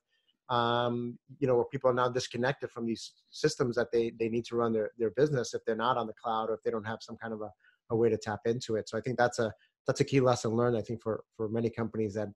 um, 0.49 1.17
you 1.39 1.47
know, 1.47 1.55
where 1.55 1.63
people 1.63 1.89
are 1.89 1.93
now 1.93 2.09
disconnected 2.09 2.69
from 2.69 2.85
these 2.85 3.13
systems 3.29 3.77
that 3.77 3.89
they, 3.93 4.11
they 4.19 4.27
need 4.27 4.43
to 4.43 4.57
run 4.57 4.73
their, 4.73 4.91
their 4.97 5.11
business 5.11 5.53
if 5.53 5.63
they're 5.63 5.77
not 5.77 5.95
on 5.95 6.07
the 6.07 6.13
cloud 6.21 6.49
or 6.49 6.55
if 6.55 6.63
they 6.63 6.71
don't 6.71 6.83
have 6.83 7.01
some 7.01 7.15
kind 7.15 7.33
of 7.33 7.41
a, 7.41 7.49
a 7.91 7.95
way 7.95 8.09
to 8.09 8.17
tap 8.17 8.41
into 8.45 8.75
it. 8.75 8.89
So 8.89 8.97
I 8.97 9.01
think 9.01 9.17
that's 9.17 9.39
a, 9.39 9.53
that's 9.87 10.01
a 10.01 10.05
key 10.05 10.19
lesson 10.19 10.51
learned, 10.51 10.77
I 10.77 10.81
think, 10.81 11.01
for, 11.01 11.23
for 11.35 11.49
many 11.49 11.69
companies 11.69 12.13
that, 12.15 12.29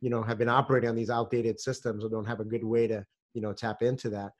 you 0.00 0.10
know, 0.10 0.22
have 0.22 0.38
been 0.38 0.48
operating 0.48 0.88
on 0.88 0.96
these 0.96 1.10
outdated 1.10 1.60
systems 1.60 2.04
or 2.04 2.08
don't 2.08 2.26
have 2.26 2.40
a 2.40 2.44
good 2.44 2.64
way 2.64 2.86
to, 2.86 3.04
you 3.34 3.40
know 3.40 3.52
tap 3.52 3.82
into 3.82 4.08
that. 4.10 4.32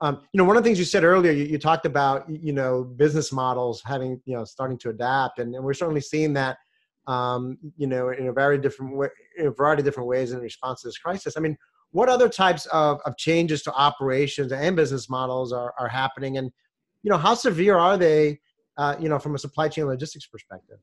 Um, 0.00 0.20
you 0.32 0.38
know 0.38 0.44
one 0.44 0.56
of 0.56 0.62
the 0.62 0.68
things 0.68 0.78
you 0.78 0.84
said 0.84 1.04
earlier 1.04 1.32
you, 1.32 1.44
you, 1.44 1.58
talked 1.58 1.86
about 1.86 2.28
you 2.28 2.52
know 2.52 2.84
business 2.84 3.32
models 3.32 3.82
having 3.84 4.20
you 4.26 4.34
know 4.34 4.44
starting 4.44 4.76
to 4.78 4.90
adapt 4.90 5.38
and, 5.38 5.54
and 5.54 5.64
we're 5.64 5.72
certainly 5.72 6.02
seeing 6.02 6.34
that 6.34 6.58
um, 7.06 7.56
you 7.76 7.86
know 7.86 8.10
in 8.10 8.26
a 8.26 8.32
very 8.32 8.58
different 8.58 8.94
way 8.94 9.08
in 9.38 9.46
a 9.46 9.50
variety 9.50 9.80
of 9.80 9.86
different 9.86 10.08
ways 10.08 10.32
in 10.32 10.40
response 10.40 10.82
to 10.82 10.88
this 10.88 10.98
crisis. 10.98 11.36
I 11.36 11.40
mean 11.40 11.56
what 11.92 12.08
other 12.10 12.28
types 12.28 12.66
of, 12.66 13.00
of 13.06 13.16
changes 13.16 13.62
to 13.62 13.72
operations 13.72 14.52
and 14.52 14.76
business 14.76 15.08
models 15.08 15.52
are, 15.52 15.72
are 15.78 15.88
happening? 15.88 16.36
And 16.36 16.50
you 17.02 17.10
know 17.10 17.16
how 17.16 17.34
severe 17.34 17.78
are 17.78 17.96
they 17.96 18.38
uh, 18.78 18.96
you 19.00 19.08
know 19.08 19.18
from 19.18 19.34
a 19.34 19.38
supply 19.38 19.68
chain 19.68 19.86
logistics 19.86 20.26
perspective 20.26 20.78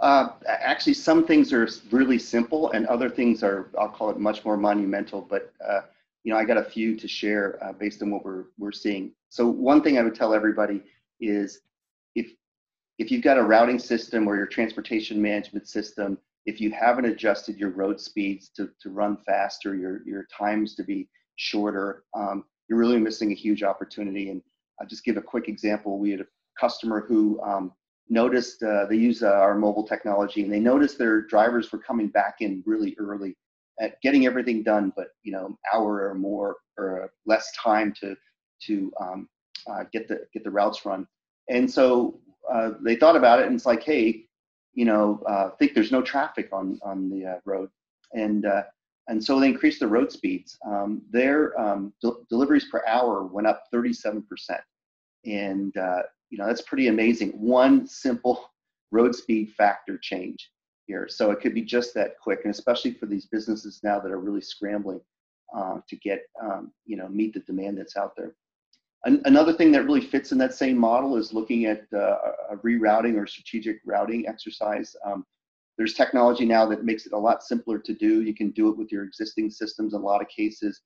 uh, 0.00 0.28
actually, 0.46 0.94
some 0.94 1.26
things 1.26 1.52
are 1.52 1.68
really 1.90 2.18
simple, 2.18 2.70
and 2.70 2.86
other 2.86 3.10
things 3.10 3.42
are, 3.42 3.70
I'll 3.78 3.88
call 3.88 4.10
it 4.10 4.18
much 4.18 4.44
more 4.44 4.56
monumental. 4.56 5.20
But 5.20 5.52
uh, 5.66 5.80
you 6.22 6.32
know, 6.32 6.38
I 6.38 6.44
got 6.44 6.56
a 6.56 6.64
few 6.64 6.96
to 6.96 7.08
share 7.08 7.58
uh, 7.64 7.72
based 7.72 8.02
on 8.02 8.10
what 8.10 8.24
we're 8.24 8.44
we're 8.58 8.72
seeing. 8.72 9.12
So 9.28 9.48
one 9.48 9.82
thing 9.82 9.98
I 9.98 10.02
would 10.02 10.14
tell 10.14 10.34
everybody 10.34 10.82
is 11.20 11.60
if 12.14 12.30
if 12.98 13.10
you've 13.10 13.24
got 13.24 13.38
a 13.38 13.42
routing 13.42 13.78
system 13.78 14.28
or 14.28 14.36
your 14.36 14.46
transportation 14.46 15.20
management 15.20 15.68
system, 15.68 16.18
if 16.46 16.60
you 16.60 16.70
haven't 16.70 17.06
adjusted 17.06 17.56
your 17.56 17.70
road 17.70 18.00
speeds 18.00 18.50
to, 18.50 18.70
to 18.80 18.90
run 18.90 19.16
faster, 19.26 19.74
your 19.74 20.02
your 20.06 20.26
times 20.26 20.76
to 20.76 20.84
be 20.84 21.08
shorter, 21.36 22.04
um, 22.14 22.44
you're 22.68 22.78
really 22.78 22.98
missing 22.98 23.32
a 23.32 23.34
huge 23.34 23.64
opportunity. 23.64 24.30
And 24.30 24.42
I'll 24.80 24.86
just 24.86 25.04
give 25.04 25.16
a 25.16 25.22
quick 25.22 25.48
example. 25.48 25.98
We 25.98 26.12
had 26.12 26.20
a 26.20 26.26
customer 26.58 27.04
who 27.06 27.40
um, 27.42 27.72
noticed 28.08 28.62
uh, 28.62 28.86
they 28.86 28.96
use 28.96 29.22
uh, 29.22 29.28
our 29.28 29.54
mobile 29.56 29.86
technology 29.86 30.42
and 30.42 30.52
they 30.52 30.60
noticed 30.60 30.98
their 30.98 31.22
drivers 31.22 31.70
were 31.70 31.78
coming 31.78 32.08
back 32.08 32.36
in 32.40 32.62
really 32.66 32.96
early 32.98 33.36
at 33.80 34.00
getting 34.02 34.26
everything 34.26 34.62
done, 34.62 34.92
but 34.96 35.08
you 35.22 35.32
know, 35.32 35.56
hour 35.72 36.08
or 36.08 36.14
more 36.14 36.56
or 36.76 37.12
less 37.26 37.52
time 37.52 37.92
to 38.00 38.16
to 38.62 38.92
um, 39.00 39.28
uh, 39.70 39.84
get 39.92 40.08
the 40.08 40.26
get 40.32 40.44
the 40.44 40.50
routes 40.50 40.84
run. 40.84 41.06
And 41.48 41.70
so 41.70 42.20
uh, 42.52 42.72
they 42.82 42.96
thought 42.96 43.16
about 43.16 43.40
it, 43.40 43.46
and 43.46 43.54
it's 43.54 43.66
like, 43.66 43.82
hey, 43.82 44.24
you 44.74 44.84
know, 44.84 45.22
uh, 45.28 45.50
think 45.58 45.74
there's 45.74 45.92
no 45.92 46.02
traffic 46.02 46.48
on 46.52 46.78
on 46.82 47.08
the 47.08 47.24
uh, 47.26 47.38
road, 47.44 47.68
and 48.14 48.46
and 49.08 49.22
so 49.22 49.40
they 49.40 49.48
increased 49.48 49.80
the 49.80 49.86
road 49.86 50.12
speeds. 50.12 50.58
Um, 50.66 51.02
their 51.10 51.58
um, 51.58 51.92
de- 52.02 52.12
deliveries 52.28 52.66
per 52.66 52.82
hour 52.86 53.24
went 53.24 53.46
up 53.46 53.64
37 53.72 54.22
percent, 54.22 54.60
and 55.24 55.76
uh, 55.76 56.02
you 56.30 56.38
know 56.38 56.46
that's 56.46 56.62
pretty 56.62 56.88
amazing. 56.88 57.30
One 57.30 57.86
simple 57.86 58.50
road 58.90 59.14
speed 59.14 59.52
factor 59.56 59.98
change 59.98 60.50
here. 60.86 61.06
So 61.08 61.30
it 61.30 61.40
could 61.40 61.54
be 61.54 61.62
just 61.62 61.94
that 61.94 62.18
quick, 62.20 62.40
and 62.44 62.52
especially 62.52 62.92
for 62.92 63.06
these 63.06 63.26
businesses 63.26 63.80
now 63.84 64.00
that 64.00 64.10
are 64.10 64.18
really 64.18 64.40
scrambling 64.40 65.00
uh, 65.56 65.78
to 65.88 65.96
get, 65.96 66.22
um, 66.42 66.72
you 66.84 66.96
know, 66.96 67.08
meet 67.08 67.34
the 67.34 67.40
demand 67.40 67.78
that's 67.78 67.96
out 67.96 68.14
there. 68.16 68.34
An- 69.04 69.22
another 69.26 69.52
thing 69.52 69.70
that 69.72 69.84
really 69.84 70.00
fits 70.00 70.32
in 70.32 70.38
that 70.38 70.54
same 70.54 70.76
model 70.76 71.16
is 71.16 71.32
looking 71.32 71.66
at 71.66 71.82
uh, 71.94 72.16
a 72.50 72.56
rerouting 72.64 73.16
or 73.16 73.26
strategic 73.26 73.78
routing 73.86 74.26
exercise. 74.26 74.96
Um, 75.04 75.24
there's 75.76 75.94
technology 75.94 76.44
now 76.44 76.66
that 76.66 76.84
makes 76.84 77.06
it 77.06 77.12
a 77.12 77.18
lot 77.18 77.44
simpler 77.44 77.78
to 77.78 77.94
do. 77.94 78.22
You 78.22 78.34
can 78.34 78.50
do 78.50 78.68
it 78.68 78.76
with 78.76 78.90
your 78.90 79.04
existing 79.04 79.50
systems 79.50 79.94
in 79.94 80.00
a 80.00 80.04
lot 80.04 80.20
of 80.20 80.28
cases. 80.28 80.80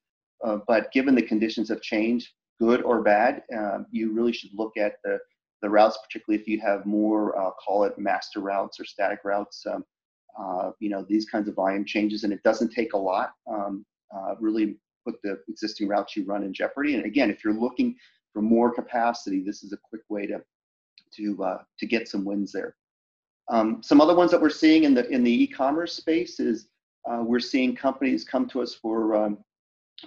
Uh, 0.45 0.57
but 0.67 0.91
given 0.91 1.15
the 1.15 1.21
conditions 1.21 1.69
have 1.69 1.81
changed, 1.81 2.29
good 2.59 2.83
or 2.83 3.01
bad, 3.01 3.41
um, 3.57 3.87
you 3.89 4.13
really 4.13 4.33
should 4.33 4.51
look 4.53 4.77
at 4.77 4.93
the 5.03 5.17
the 5.63 5.69
routes, 5.69 5.97
particularly 6.05 6.39
if 6.39 6.47
you 6.47 6.59
have 6.59 6.85
more, 6.85 7.39
uh, 7.39 7.49
call 7.51 7.85
it 7.85 7.97
master 7.97 8.41
routes 8.41 8.79
or 8.79 8.85
static 8.85 9.19
routes, 9.23 9.65
um, 9.65 9.83
uh, 10.37 10.71
you 10.79 10.89
know, 10.89 11.05
these 11.07 11.25
kinds 11.25 11.47
of 11.47 11.55
volume 11.55 11.85
changes, 11.85 12.25
and 12.25 12.33
it 12.33 12.43
doesn't 12.43 12.71
take 12.71 12.93
a 12.93 12.97
lot. 12.97 13.31
Um, 13.47 13.85
uh, 14.15 14.35
really 14.39 14.75
put 15.05 15.15
the 15.23 15.39
existing 15.47 15.87
routes 15.87 16.15
you 16.15 16.25
run 16.25 16.43
in 16.43 16.53
jeopardy. 16.53 16.95
And 16.95 17.05
again, 17.05 17.31
if 17.31 17.43
you're 17.43 17.53
looking 17.53 17.95
for 18.33 18.41
more 18.41 18.73
capacity, 18.73 19.41
this 19.41 19.63
is 19.63 19.73
a 19.73 19.77
quick 19.77 20.01
way 20.09 20.27
to 20.27 20.41
to 21.15 21.43
uh, 21.43 21.57
to 21.79 21.85
get 21.85 22.07
some 22.07 22.25
wins 22.25 22.51
there. 22.51 22.75
Um, 23.49 23.81
some 23.81 24.01
other 24.01 24.15
ones 24.15 24.31
that 24.31 24.41
we're 24.41 24.49
seeing 24.49 24.83
in 24.83 24.93
the 24.93 25.07
in 25.09 25.23
the 25.23 25.43
e-commerce 25.43 25.95
space 25.95 26.39
is 26.39 26.67
uh, 27.09 27.23
we're 27.25 27.39
seeing 27.39 27.75
companies 27.75 28.25
come 28.25 28.47
to 28.49 28.61
us 28.61 28.73
for 28.75 29.15
um, 29.15 29.37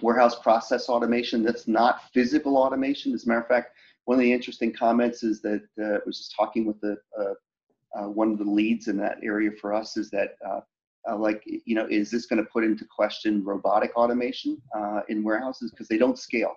warehouse 0.01 0.39
process 0.39 0.87
automation 0.89 1.43
that's 1.43 1.67
not 1.67 2.01
physical 2.13 2.57
automation. 2.57 3.13
As 3.13 3.25
a 3.25 3.29
matter 3.29 3.41
of 3.41 3.47
fact, 3.47 3.71
one 4.07 4.17
of 4.17 4.21
the 4.21 4.31
interesting 4.31 4.71
comments 4.71 5.21
is 5.21 5.41
that 5.41 5.63
uh, 5.81 5.95
I 5.95 5.99
was 6.05 6.17
just 6.17 6.33
talking 6.33 6.65
with 6.65 6.79
the 6.79 6.95
uh, 7.19 7.33
uh, 7.97 8.07
one 8.07 8.31
of 8.31 8.37
the 8.37 8.45
leads 8.45 8.87
in 8.87 8.95
that 8.97 9.17
area 9.21 9.51
for 9.59 9.73
us 9.73 9.97
is 9.97 10.09
that 10.11 10.35
uh, 10.47 10.61
uh, 11.09 11.17
like 11.17 11.43
you 11.45 11.75
know 11.75 11.85
is 11.89 12.09
this 12.09 12.25
going 12.25 12.41
to 12.41 12.49
put 12.49 12.63
into 12.63 12.85
question 12.85 13.43
robotic 13.43 13.91
automation 13.97 14.61
uh, 14.73 15.01
in 15.09 15.25
warehouses? 15.25 15.71
Because 15.71 15.89
they 15.89 15.97
don't 15.97 16.17
scale 16.17 16.53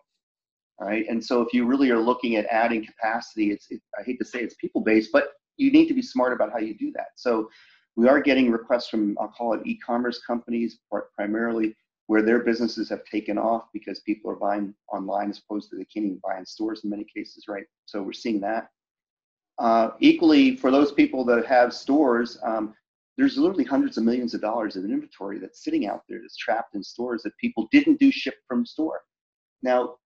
right? 0.80 1.04
And 1.08 1.22
so 1.22 1.42
if 1.42 1.52
you 1.52 1.66
really 1.66 1.90
are 1.90 2.00
looking 2.00 2.36
at 2.36 2.46
adding 2.46 2.86
capacity 2.86 3.50
it's 3.50 3.66
it, 3.70 3.80
i 3.98 4.02
hate 4.04 4.18
to 4.20 4.24
say 4.24 4.38
it's 4.38 4.54
people 4.54 4.80
based 4.80 5.10
but 5.12 5.32
you 5.56 5.72
need 5.72 5.88
to 5.88 5.94
be 5.94 6.02
smart 6.02 6.32
about 6.32 6.52
how 6.52 6.58
you 6.58 6.78
do 6.78 6.92
that. 6.92 7.08
So 7.16 7.50
we 7.96 8.08
are 8.08 8.20
getting 8.20 8.52
requests 8.52 8.88
from 8.88 9.18
i'll 9.20 9.34
call 9.36 9.54
it 9.54 9.60
e-commerce 9.66 10.20
companies 10.24 10.78
primarily 11.16 11.74
where 12.10 12.22
their 12.22 12.40
businesses 12.40 12.88
have 12.88 13.04
taken 13.04 13.36
off 13.38 13.64
because 13.72 14.00
people 14.00 14.30
are 14.30 14.42
buying 14.46 14.74
online 14.92 15.30
as 15.30 15.40
opposed 15.40 15.70
to 15.70 15.76
they 15.76 15.84
can't 15.84 16.06
even 16.06 16.20
buy 16.24 16.38
in 16.38 16.46
stores 16.46 16.82
in 16.84 16.90
many 16.90 17.06
cases 17.16 17.44
right 17.48 17.66
so 17.86 18.02
we're 18.02 18.12
seeing 18.24 18.40
that 18.40 18.68
uh, 19.60 19.90
equally, 20.00 20.56
for 20.56 20.70
those 20.70 20.90
people 20.90 21.22
that 21.22 21.44
have 21.44 21.74
stores, 21.74 22.38
um, 22.42 22.74
there's 23.18 23.36
literally 23.36 23.64
hundreds 23.64 23.98
of 23.98 24.04
millions 24.04 24.32
of 24.32 24.40
dollars 24.40 24.74
of 24.74 24.84
inventory 24.84 25.38
that's 25.38 25.62
sitting 25.62 25.86
out 25.86 26.02
there 26.08 26.18
that's 26.22 26.38
trapped 26.38 26.74
in 26.74 26.82
stores 26.82 27.22
that 27.22 27.36
people 27.36 27.68
didn't 27.70 28.00
do 28.00 28.10
ship 28.10 28.36
from 28.48 28.64
store. 28.64 29.02
Now, 29.62 29.96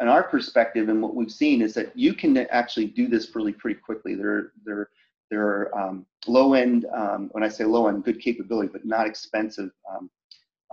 in 0.00 0.08
our 0.08 0.24
perspective 0.24 0.88
and 0.88 1.00
what 1.00 1.14
we've 1.14 1.30
seen 1.30 1.62
is 1.62 1.72
that 1.74 1.96
you 1.96 2.14
can 2.14 2.36
actually 2.36 2.86
do 2.86 3.06
this 3.06 3.34
really 3.36 3.52
pretty 3.52 3.78
quickly. 3.78 4.16
There, 4.16 4.50
there, 4.64 4.90
there 5.30 5.46
are 5.46 5.78
um, 5.78 6.04
low 6.26 6.54
end, 6.54 6.86
um, 6.92 7.28
when 7.30 7.44
I 7.44 7.48
say 7.48 7.62
low 7.62 7.86
end, 7.86 8.04
good 8.04 8.20
capability, 8.20 8.70
but 8.72 8.84
not 8.84 9.06
expensive 9.06 9.70
um, 9.88 10.10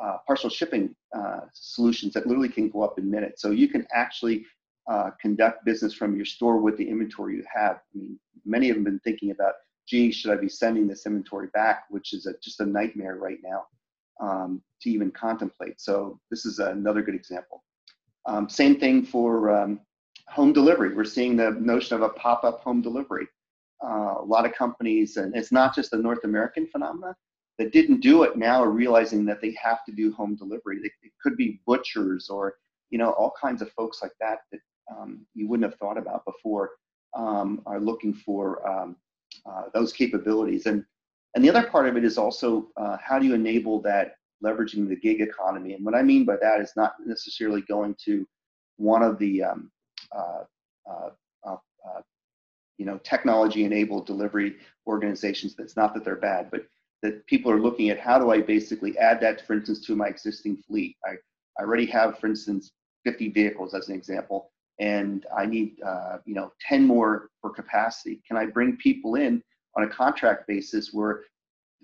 uh, 0.01 0.17
partial 0.27 0.49
shipping 0.49 0.95
uh, 1.17 1.41
solutions 1.53 2.13
that 2.13 2.25
literally 2.27 2.49
can 2.49 2.69
go 2.69 2.81
up 2.81 2.97
in 2.97 3.09
minutes. 3.09 3.41
So 3.41 3.51
you 3.51 3.67
can 3.67 3.85
actually 3.93 4.45
uh, 4.89 5.11
conduct 5.21 5.63
business 5.65 5.93
from 5.93 6.15
your 6.15 6.25
store 6.25 6.57
with 6.57 6.77
the 6.77 6.87
inventory 6.89 7.35
you 7.35 7.45
have. 7.53 7.77
I 7.77 7.97
mean, 7.97 8.19
many 8.45 8.69
of 8.69 8.75
them 8.75 8.85
have 8.85 8.93
been 8.93 8.99
thinking 8.99 9.31
about, 9.31 9.53
gee, 9.87 10.11
should 10.11 10.31
I 10.31 10.35
be 10.35 10.49
sending 10.49 10.87
this 10.87 11.05
inventory 11.05 11.47
back, 11.53 11.85
which 11.89 12.13
is 12.13 12.25
a, 12.25 12.33
just 12.43 12.59
a 12.59 12.65
nightmare 12.65 13.17
right 13.17 13.37
now 13.43 13.65
um, 14.21 14.61
to 14.81 14.89
even 14.89 15.11
contemplate. 15.11 15.79
So 15.79 16.19
this 16.29 16.45
is 16.45 16.59
another 16.59 17.01
good 17.01 17.15
example. 17.15 17.63
Um, 18.25 18.49
same 18.49 18.79
thing 18.79 19.05
for 19.05 19.55
um, 19.55 19.79
home 20.27 20.53
delivery. 20.53 20.93
We're 20.95 21.05
seeing 21.05 21.35
the 21.37 21.51
notion 21.51 21.95
of 21.95 22.01
a 22.01 22.09
pop-up 22.09 22.61
home 22.61 22.81
delivery. 22.81 23.27
Uh, 23.85 24.15
a 24.19 24.25
lot 24.25 24.45
of 24.45 24.53
companies, 24.53 25.17
and 25.17 25.35
it's 25.35 25.51
not 25.51 25.75
just 25.75 25.93
a 25.93 25.97
North 25.97 26.23
American 26.23 26.65
phenomenon, 26.67 27.13
that 27.59 27.71
didn't 27.71 28.01
do 28.01 28.23
it 28.23 28.37
now 28.37 28.63
are 28.63 28.69
realizing 28.69 29.25
that 29.25 29.41
they 29.41 29.55
have 29.61 29.85
to 29.85 29.91
do 29.91 30.11
home 30.11 30.35
delivery. 30.35 30.79
It 30.83 31.11
could 31.21 31.37
be 31.37 31.61
butchers 31.67 32.29
or 32.29 32.55
you 32.89 32.97
know 32.97 33.11
all 33.11 33.33
kinds 33.39 33.61
of 33.61 33.71
folks 33.71 34.01
like 34.01 34.13
that 34.19 34.39
that 34.51 34.59
um, 34.91 35.25
you 35.33 35.47
wouldn't 35.47 35.69
have 35.69 35.79
thought 35.79 35.97
about 35.97 36.25
before. 36.25 36.71
um, 37.15 37.61
are 37.65 37.79
looking 37.79 38.13
for 38.13 38.67
um, 38.67 38.95
uh, 39.45 39.63
those 39.73 39.93
capabilities. 39.93 40.65
And 40.65 40.83
and 41.35 41.43
the 41.43 41.49
other 41.49 41.67
part 41.67 41.87
of 41.87 41.97
it 41.97 42.03
is 42.03 42.17
also 42.17 42.69
uh, 42.77 42.97
how 43.03 43.17
do 43.19 43.25
you 43.25 43.33
enable 43.33 43.81
that 43.81 44.15
leveraging 44.43 44.87
the 44.87 44.95
gig 44.95 45.21
economy? 45.21 45.73
And 45.73 45.85
what 45.85 45.95
I 45.95 46.03
mean 46.03 46.25
by 46.25 46.35
that 46.41 46.61
is 46.61 46.73
not 46.75 46.95
necessarily 47.05 47.61
going 47.61 47.95
to 48.05 48.27
one 48.77 49.01
of 49.01 49.17
the 49.17 49.43
um, 49.43 49.71
uh, 50.15 50.43
uh, 50.89 51.09
uh, 51.45 51.57
uh 51.87 52.01
you 52.77 52.85
know 52.85 52.99
technology 53.03 53.63
enabled 53.63 54.05
delivery 54.05 54.57
organizations. 54.87 55.55
That's 55.55 55.75
not 55.75 55.93
that 55.93 56.03
they're 56.03 56.15
bad, 56.15 56.49
but 56.51 56.65
that 57.03 57.25
people 57.27 57.51
are 57.51 57.59
looking 57.59 57.89
at 57.89 57.99
how 57.99 58.17
do 58.17 58.31
I 58.31 58.41
basically 58.41 58.97
add 58.97 59.19
that, 59.21 59.45
for 59.45 59.53
instance, 59.53 59.85
to 59.85 59.95
my 59.95 60.07
existing 60.07 60.57
fleet. 60.65 60.95
I, 61.05 61.11
I 61.59 61.63
already 61.63 61.85
have, 61.87 62.17
for 62.17 62.27
instance, 62.27 62.71
50 63.05 63.29
vehicles 63.29 63.73
as 63.73 63.89
an 63.89 63.95
example, 63.95 64.51
and 64.79 65.25
I 65.37 65.45
need 65.45 65.75
uh, 65.85 66.17
you 66.25 66.33
know 66.33 66.51
10 66.67 66.87
more 66.87 67.29
for 67.41 67.51
capacity. 67.51 68.21
Can 68.27 68.37
I 68.37 68.45
bring 68.45 68.77
people 68.77 69.15
in 69.15 69.43
on 69.77 69.83
a 69.83 69.89
contract 69.89 70.47
basis 70.47 70.93
where 70.93 71.23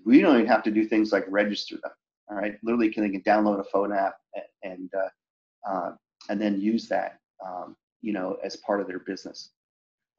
we 0.04 0.20
don't 0.20 0.36
even 0.36 0.46
have 0.46 0.62
to 0.64 0.70
do 0.70 0.86
things 0.86 1.12
like 1.12 1.24
register 1.28 1.76
them? 1.82 1.92
All 2.30 2.36
right, 2.36 2.56
literally, 2.62 2.90
can 2.90 3.02
they 3.02 3.10
can 3.10 3.22
download 3.22 3.60
a 3.60 3.64
phone 3.64 3.92
app 3.92 4.14
and 4.34 4.72
and, 4.72 4.90
uh, 4.94 5.70
uh, 5.70 5.92
and 6.30 6.40
then 6.40 6.60
use 6.60 6.88
that 6.88 7.18
um, 7.46 7.76
you 8.00 8.14
know 8.14 8.38
as 8.42 8.56
part 8.56 8.80
of 8.80 8.86
their 8.86 9.00
business. 9.00 9.50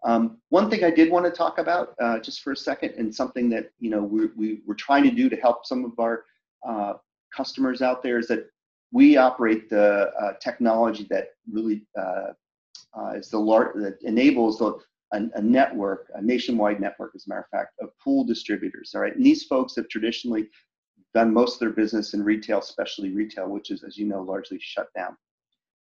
Um, 0.03 0.37
one 0.49 0.69
thing 0.69 0.83
I 0.83 0.89
did 0.89 1.11
want 1.11 1.25
to 1.25 1.31
talk 1.31 1.59
about 1.59 1.93
uh, 2.01 2.19
just 2.19 2.41
for 2.41 2.53
a 2.53 2.57
second, 2.57 2.95
and 2.97 3.13
something 3.13 3.49
that 3.51 3.71
you 3.79 3.89
know 3.89 4.01
we, 4.01 4.27
we 4.35 4.61
we're 4.65 4.75
trying 4.75 5.03
to 5.03 5.11
do 5.11 5.29
to 5.29 5.35
help 5.35 5.65
some 5.65 5.85
of 5.85 5.91
our 5.99 6.25
uh, 6.67 6.93
customers 7.35 7.81
out 7.81 8.01
there 8.01 8.17
is 8.17 8.27
that 8.27 8.47
we 8.91 9.17
operate 9.17 9.69
the 9.69 10.11
uh, 10.21 10.33
technology 10.41 11.07
that 11.09 11.29
really 11.51 11.85
uh, 11.97 12.33
uh, 12.97 13.11
is 13.15 13.29
the 13.29 13.39
large 13.39 13.75
that 13.75 13.97
enables 14.01 14.57
the, 14.57 14.77
a, 15.13 15.21
a, 15.35 15.41
network, 15.41 16.11
a 16.15 16.21
nationwide 16.21 16.81
network, 16.81 17.11
as 17.15 17.25
a 17.25 17.29
matter 17.29 17.41
of 17.41 17.57
fact, 17.57 17.73
of 17.79 17.89
pool 18.03 18.25
distributors. 18.25 18.91
All 18.95 19.01
right, 19.01 19.15
and 19.15 19.25
these 19.25 19.43
folks 19.43 19.75
have 19.75 19.87
traditionally 19.87 20.49
done 21.13 21.33
most 21.33 21.55
of 21.55 21.59
their 21.59 21.69
business 21.69 22.13
in 22.13 22.23
retail, 22.23 22.59
especially 22.59 23.11
retail, 23.11 23.47
which 23.49 23.69
is, 23.69 23.83
as 23.83 23.97
you 23.97 24.07
know, 24.07 24.21
largely 24.23 24.57
shut 24.59 24.87
down. 24.95 25.15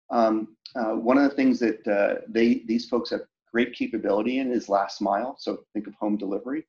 Um, 0.09 0.55
uh, 0.75 0.93
one 0.93 1.17
of 1.17 1.29
the 1.29 1.35
things 1.35 1.59
that 1.59 2.23
they 2.29 2.63
these 2.67 2.87
folks 2.87 3.09
have 3.09 3.21
great 3.57 3.73
capability 3.73 4.37
in 4.37 4.51
is 4.51 4.69
last 4.69 5.01
mile. 5.01 5.35
So 5.39 5.63
think 5.73 5.87
of 5.87 5.95
home 5.95 6.15
delivery. 6.15 6.67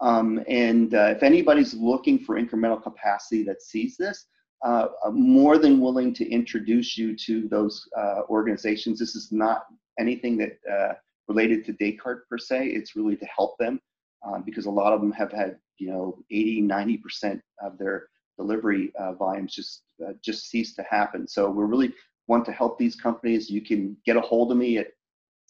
Um, 0.00 0.42
and 0.48 0.94
uh, 0.94 1.12
if 1.14 1.22
anybody's 1.22 1.74
looking 1.74 2.18
for 2.18 2.40
incremental 2.40 2.82
capacity 2.82 3.42
that 3.42 3.60
sees 3.60 3.98
this, 3.98 4.24
uh, 4.64 4.86
more 5.12 5.58
than 5.58 5.82
willing 5.82 6.14
to 6.14 6.26
introduce 6.30 6.96
you 6.96 7.14
to 7.14 7.46
those 7.48 7.86
uh, 7.94 8.22
organizations. 8.30 8.98
This 8.98 9.14
is 9.14 9.30
not 9.32 9.66
anything 9.98 10.38
that 10.38 10.52
uh, 10.74 10.94
related 11.28 11.62
to 11.66 11.72
Descartes 11.74 12.24
per 12.30 12.38
se. 12.38 12.68
It's 12.68 12.96
really 12.96 13.16
to 13.16 13.26
help 13.26 13.58
them 13.58 13.78
um, 14.26 14.42
because 14.42 14.64
a 14.64 14.70
lot 14.70 14.94
of 14.94 15.02
them 15.02 15.12
have 15.12 15.32
had, 15.32 15.58
you 15.76 15.90
know, 15.90 16.18
80, 16.30 16.62
90% 16.62 17.40
of 17.62 17.76
their 17.76 18.08
delivery 18.38 18.92
uh, 18.98 19.12
volumes 19.12 19.54
just 19.54 19.82
uh, 20.02 20.12
just 20.24 20.48
cease 20.48 20.74
to 20.76 20.84
happen. 20.84 21.28
So 21.28 21.50
we 21.50 21.64
really 21.64 21.92
want 22.28 22.46
to 22.46 22.52
help 22.52 22.78
these 22.78 22.96
companies. 22.96 23.50
You 23.50 23.60
can 23.60 23.94
get 24.06 24.16
a 24.16 24.22
hold 24.22 24.52
of 24.52 24.56
me 24.56 24.78
at 24.78 24.88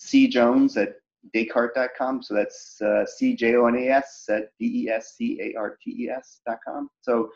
C 0.00 0.26
Jones 0.28 0.76
at 0.78 0.94
Descartes.com. 1.34 2.22
So 2.22 2.34
that's 2.34 2.80
uh, 2.80 3.04
C 3.04 3.36
J 3.36 3.56
O 3.56 3.66
N 3.66 3.76
A 3.76 3.88
S 3.88 4.24
at 4.30 4.50
D 4.58 4.84
E 4.84 4.88
S 4.88 5.14
C 5.16 5.38
A 5.42 5.58
R 5.58 5.76
T 5.82 5.90
E 5.90 6.10
S.com. 6.10 6.88
So 7.02 7.30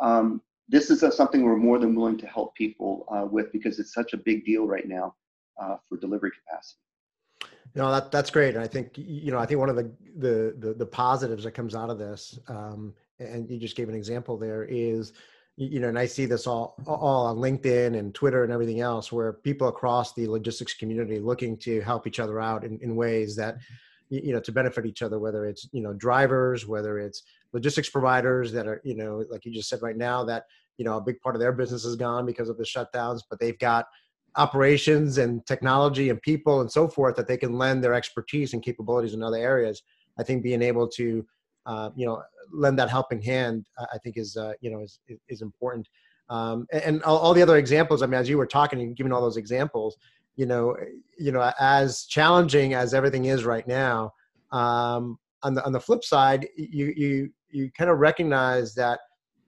um, 0.00 0.42
this 0.68 0.90
is 0.90 1.02
a, 1.02 1.10
something 1.10 1.42
we're 1.42 1.56
more 1.56 1.78
than 1.78 1.94
willing 1.94 2.18
to 2.18 2.26
help 2.26 2.54
people 2.54 3.06
uh, 3.10 3.24
with 3.24 3.50
because 3.52 3.78
it's 3.78 3.94
such 3.94 4.12
a 4.12 4.18
big 4.18 4.44
deal 4.44 4.66
right 4.66 4.86
now 4.86 5.14
uh, 5.60 5.76
for 5.88 5.96
delivery 5.96 6.30
capacity. 6.30 6.80
You 7.74 7.82
know 7.82 7.90
that 7.90 8.10
that's 8.12 8.30
great, 8.30 8.54
and 8.54 8.62
I 8.62 8.66
think 8.66 8.92
you 8.96 9.32
know 9.32 9.38
I 9.38 9.46
think 9.46 9.58
one 9.58 9.70
of 9.70 9.76
the 9.76 9.90
the 10.16 10.54
the, 10.58 10.74
the 10.74 10.86
positives 10.86 11.44
that 11.44 11.52
comes 11.52 11.74
out 11.74 11.88
of 11.88 11.98
this, 11.98 12.38
um, 12.48 12.92
and 13.18 13.48
you 13.48 13.58
just 13.58 13.76
gave 13.76 13.88
an 13.88 13.94
example 13.94 14.36
there, 14.36 14.64
is 14.64 15.14
you 15.60 15.78
know, 15.78 15.88
and 15.88 15.98
I 15.98 16.06
see 16.06 16.24
this 16.24 16.46
all 16.46 16.74
all 16.86 17.26
on 17.26 17.36
LinkedIn 17.36 17.98
and 17.98 18.14
Twitter 18.14 18.44
and 18.44 18.52
everything 18.52 18.80
else, 18.80 19.12
where 19.12 19.34
people 19.34 19.68
across 19.68 20.14
the 20.14 20.26
logistics 20.26 20.72
community 20.72 21.18
looking 21.18 21.54
to 21.58 21.82
help 21.82 22.06
each 22.06 22.18
other 22.18 22.40
out 22.40 22.64
in, 22.64 22.78
in 22.80 22.96
ways 22.96 23.36
that 23.36 23.58
you 24.08 24.32
know 24.32 24.40
to 24.40 24.52
benefit 24.52 24.86
each 24.86 25.02
other, 25.02 25.18
whether 25.18 25.44
it's 25.44 25.68
you 25.72 25.82
know 25.82 25.92
drivers, 25.92 26.66
whether 26.66 26.98
it's 26.98 27.24
logistics 27.52 27.90
providers 27.90 28.52
that 28.52 28.66
are 28.66 28.80
you 28.84 28.94
know 28.94 29.22
like 29.30 29.44
you 29.44 29.52
just 29.52 29.68
said 29.68 29.82
right 29.82 29.98
now 29.98 30.24
that 30.24 30.44
you 30.78 30.84
know 30.84 30.96
a 30.96 31.00
big 31.00 31.20
part 31.20 31.34
of 31.34 31.40
their 31.40 31.52
business 31.52 31.84
is 31.84 31.94
gone 31.94 32.24
because 32.24 32.48
of 32.48 32.56
the 32.56 32.64
shutdowns, 32.64 33.20
but 33.28 33.38
they've 33.38 33.58
got 33.58 33.84
operations 34.36 35.18
and 35.18 35.44
technology 35.44 36.08
and 36.08 36.22
people 36.22 36.62
and 36.62 36.72
so 36.72 36.88
forth 36.88 37.16
that 37.16 37.26
they 37.26 37.36
can 37.36 37.58
lend 37.58 37.84
their 37.84 37.92
expertise 37.92 38.54
and 38.54 38.62
capabilities 38.62 39.12
in 39.12 39.22
other 39.22 39.36
areas. 39.36 39.82
I 40.18 40.22
think 40.22 40.42
being 40.42 40.62
able 40.62 40.88
to 40.88 41.26
uh, 41.70 41.90
you 41.94 42.06
know 42.06 42.22
lend 42.52 42.76
that 42.78 42.90
helping 42.90 43.22
hand 43.22 43.64
i 43.94 43.98
think 44.02 44.16
is 44.16 44.36
uh, 44.36 44.52
you 44.60 44.70
know 44.70 44.80
is 44.80 44.98
is 45.28 45.40
important. 45.42 45.86
Um, 46.28 46.68
and, 46.72 47.02
all, 47.02 47.18
all, 47.18 47.34
the 47.34 47.42
other 47.42 47.56
examples 47.56 48.02
i 48.02 48.06
mean 48.06 48.20
as 48.20 48.28
you 48.28 48.38
were 48.38 48.46
talking 48.46 48.80
and 48.80 48.96
giving 48.96 49.12
all 49.12 49.20
those 49.20 49.36
examples 49.36 49.96
you 50.36 50.46
know 50.46 50.76
you 51.18 51.32
know 51.32 51.52
as 51.58 52.04
challenging 52.04 52.74
as 52.74 52.94
everything 52.94 53.24
is 53.24 53.44
right 53.44 53.66
now 53.66 54.12
um, 54.52 55.18
on 55.42 55.54
the 55.54 55.64
on 55.64 55.72
the 55.72 55.80
flip 55.80 56.04
side 56.04 56.46
you 56.56 56.86
you 56.96 57.30
you 57.50 57.70
kind 57.76 57.90
of 57.90 57.98
recognize 57.98 58.74
that 58.74 59.00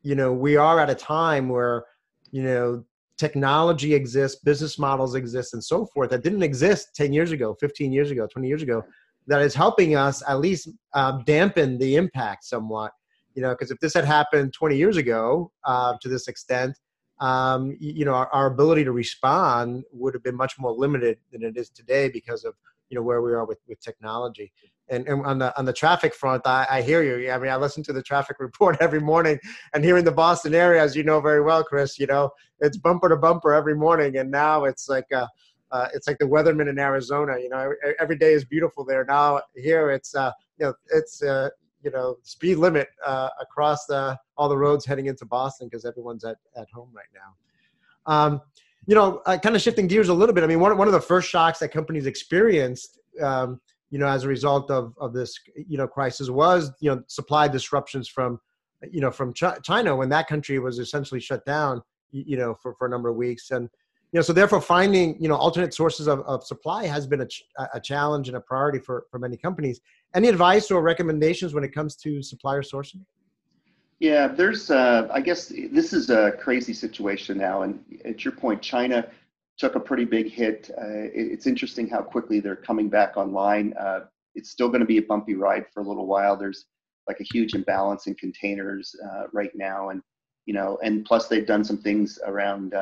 you 0.02 0.14
know 0.14 0.32
we 0.32 0.56
are 0.56 0.80
at 0.80 0.90
a 0.90 0.94
time 0.94 1.48
where 1.48 1.84
you 2.32 2.42
know 2.42 2.84
technology 3.16 3.94
exists 3.94 4.40
business 4.42 4.78
models 4.78 5.14
exist 5.14 5.54
and 5.54 5.62
so 5.62 5.86
forth 5.86 6.10
that 6.10 6.24
didn't 6.24 6.42
exist 6.42 6.88
10 6.96 7.12
years 7.12 7.30
ago 7.30 7.54
15 7.60 7.92
years 7.92 8.10
ago 8.10 8.26
20 8.26 8.48
years 8.48 8.62
ago 8.62 8.82
that 9.26 9.42
is 9.42 9.54
helping 9.54 9.96
us 9.96 10.22
at 10.28 10.40
least 10.40 10.68
um, 10.94 11.22
dampen 11.24 11.78
the 11.78 11.96
impact 11.96 12.44
somewhat. 12.44 12.92
You 13.34 13.42
know, 13.42 13.50
because 13.50 13.70
if 13.70 13.78
this 13.80 13.94
had 13.94 14.04
happened 14.04 14.52
20 14.52 14.76
years 14.76 14.96
ago 14.96 15.50
uh, 15.64 15.94
to 16.02 16.08
this 16.08 16.28
extent, 16.28 16.78
um, 17.20 17.76
you 17.78 18.04
know, 18.04 18.14
our, 18.14 18.28
our, 18.32 18.46
ability 18.46 18.82
to 18.84 18.92
respond 18.92 19.84
would 19.92 20.12
have 20.12 20.24
been 20.24 20.34
much 20.34 20.54
more 20.58 20.72
limited 20.72 21.18
than 21.30 21.44
it 21.44 21.56
is 21.56 21.70
today 21.70 22.08
because 22.08 22.44
of 22.44 22.54
you 22.88 22.96
know 22.96 23.02
where 23.02 23.22
we 23.22 23.32
are 23.32 23.44
with, 23.44 23.58
with 23.68 23.80
technology. 23.80 24.52
And, 24.88 25.06
and 25.06 25.24
on 25.24 25.38
the 25.38 25.56
on 25.56 25.64
the 25.64 25.72
traffic 25.72 26.14
front, 26.14 26.42
I, 26.46 26.66
I 26.68 26.82
hear 26.82 27.02
you. 27.02 27.30
I 27.30 27.38
mean, 27.38 27.50
I 27.50 27.56
listen 27.56 27.82
to 27.84 27.92
the 27.92 28.02
traffic 28.02 28.36
report 28.40 28.76
every 28.80 29.00
morning, 29.00 29.38
and 29.72 29.84
here 29.84 29.98
in 29.98 30.04
the 30.04 30.12
Boston 30.12 30.54
area, 30.54 30.82
as 30.82 30.96
you 30.96 31.04
know 31.04 31.20
very 31.20 31.40
well, 31.40 31.62
Chris, 31.62 31.98
you 31.98 32.06
know, 32.06 32.30
it's 32.58 32.76
bumper 32.76 33.08
to 33.08 33.16
bumper 33.16 33.52
every 33.52 33.74
morning, 33.74 34.18
and 34.18 34.30
now 34.30 34.64
it's 34.64 34.88
like. 34.88 35.06
Uh, 35.14 35.26
uh, 35.72 35.88
it's 35.94 36.06
like 36.06 36.18
the 36.18 36.26
weatherman 36.26 36.68
in 36.68 36.78
Arizona. 36.78 37.38
You 37.38 37.48
know, 37.48 37.72
every, 37.98 38.16
day 38.16 38.34
is 38.34 38.44
beautiful 38.44 38.84
there. 38.84 39.04
Now 39.04 39.40
here 39.56 39.90
it's 39.90 40.14
uh, 40.14 40.30
you 40.58 40.66
know 40.66 40.74
it's 40.90 41.22
uh, 41.22 41.48
you 41.82 41.90
know 41.90 42.18
speed 42.22 42.56
limit 42.56 42.88
uh, 43.04 43.30
across 43.40 43.86
the, 43.86 44.18
all 44.36 44.48
the 44.48 44.56
roads 44.56 44.84
heading 44.84 45.06
into 45.06 45.24
Boston 45.24 45.68
because 45.68 45.84
everyone's 45.84 46.24
at, 46.24 46.36
at 46.56 46.68
home 46.72 46.90
right 46.94 47.06
now. 47.14 48.12
Um, 48.12 48.40
you 48.86 48.94
know, 48.94 49.22
uh, 49.26 49.38
kind 49.38 49.56
of 49.56 49.62
shifting 49.62 49.86
gears 49.86 50.08
a 50.08 50.14
little 50.14 50.34
bit. 50.34 50.44
I 50.44 50.46
mean, 50.46 50.60
one 50.60 50.76
one 50.76 50.88
of 50.88 50.92
the 50.92 51.00
first 51.00 51.28
shocks 51.28 51.58
that 51.60 51.68
companies 51.68 52.06
experienced. 52.06 52.98
Um, 53.20 53.60
you 53.90 53.98
know, 53.98 54.08
as 54.08 54.24
a 54.24 54.28
result 54.28 54.70
of, 54.70 54.94
of 54.98 55.12
this, 55.12 55.38
you 55.54 55.76
know, 55.76 55.86
crisis 55.86 56.30
was, 56.30 56.72
you 56.80 56.90
know, 56.90 57.02
supply 57.08 57.46
disruptions 57.46 58.08
from, 58.08 58.40
you 58.90 59.02
know, 59.02 59.10
from 59.10 59.34
Ch- 59.34 59.62
China 59.62 59.94
when 59.94 60.08
that 60.08 60.28
country 60.28 60.58
was 60.58 60.78
essentially 60.78 61.20
shut 61.20 61.44
down, 61.44 61.82
you 62.10 62.38
know, 62.38 62.54
for, 62.54 62.74
for 62.78 62.86
a 62.86 62.90
number 62.90 63.10
of 63.10 63.16
weeks. 63.16 63.50
And, 63.50 63.68
you 64.12 64.18
know, 64.18 64.22
so 64.22 64.34
therefore 64.34 64.60
finding, 64.60 65.20
you 65.20 65.28
know, 65.28 65.36
alternate 65.36 65.72
sources 65.72 66.06
of, 66.06 66.20
of 66.20 66.44
supply 66.44 66.86
has 66.86 67.06
been 67.06 67.22
a, 67.22 67.26
ch- 67.26 67.44
a 67.72 67.80
challenge 67.80 68.28
and 68.28 68.36
a 68.36 68.40
priority 68.40 68.78
for, 68.78 69.06
for 69.10 69.18
many 69.18 69.38
companies. 69.38 69.80
Any 70.14 70.28
advice 70.28 70.70
or 70.70 70.82
recommendations 70.82 71.54
when 71.54 71.64
it 71.64 71.74
comes 71.74 71.96
to 71.96 72.22
supplier 72.22 72.60
sourcing? 72.60 73.00
Yeah, 74.00 74.28
there's, 74.28 74.70
uh, 74.70 75.08
I 75.10 75.20
guess 75.22 75.48
this 75.48 75.94
is 75.94 76.10
a 76.10 76.32
crazy 76.32 76.74
situation 76.74 77.38
now. 77.38 77.62
And 77.62 77.82
at 78.04 78.22
your 78.24 78.32
point, 78.32 78.60
China 78.60 79.08
took 79.56 79.76
a 79.76 79.80
pretty 79.80 80.04
big 80.04 80.30
hit. 80.30 80.70
Uh, 80.76 81.08
it's 81.14 81.46
interesting 81.46 81.88
how 81.88 82.02
quickly 82.02 82.38
they're 82.38 82.56
coming 82.56 82.88
back 82.88 83.16
online. 83.16 83.72
Uh, 83.80 84.00
it's 84.34 84.50
still 84.50 84.68
going 84.68 84.80
to 84.80 84.86
be 84.86 84.98
a 84.98 85.02
bumpy 85.02 85.34
ride 85.34 85.64
for 85.72 85.80
a 85.80 85.86
little 85.86 86.06
while. 86.06 86.36
There's 86.36 86.66
like 87.08 87.20
a 87.20 87.24
huge 87.24 87.54
imbalance 87.54 88.06
in 88.08 88.14
containers 88.16 88.94
uh, 89.10 89.24
right 89.32 89.52
now. 89.54 89.88
And, 89.88 90.02
you 90.44 90.52
know, 90.52 90.78
and 90.82 91.04
plus 91.04 91.28
they've 91.28 91.46
done 91.46 91.64
some 91.64 91.78
things 91.78 92.18
around 92.26 92.74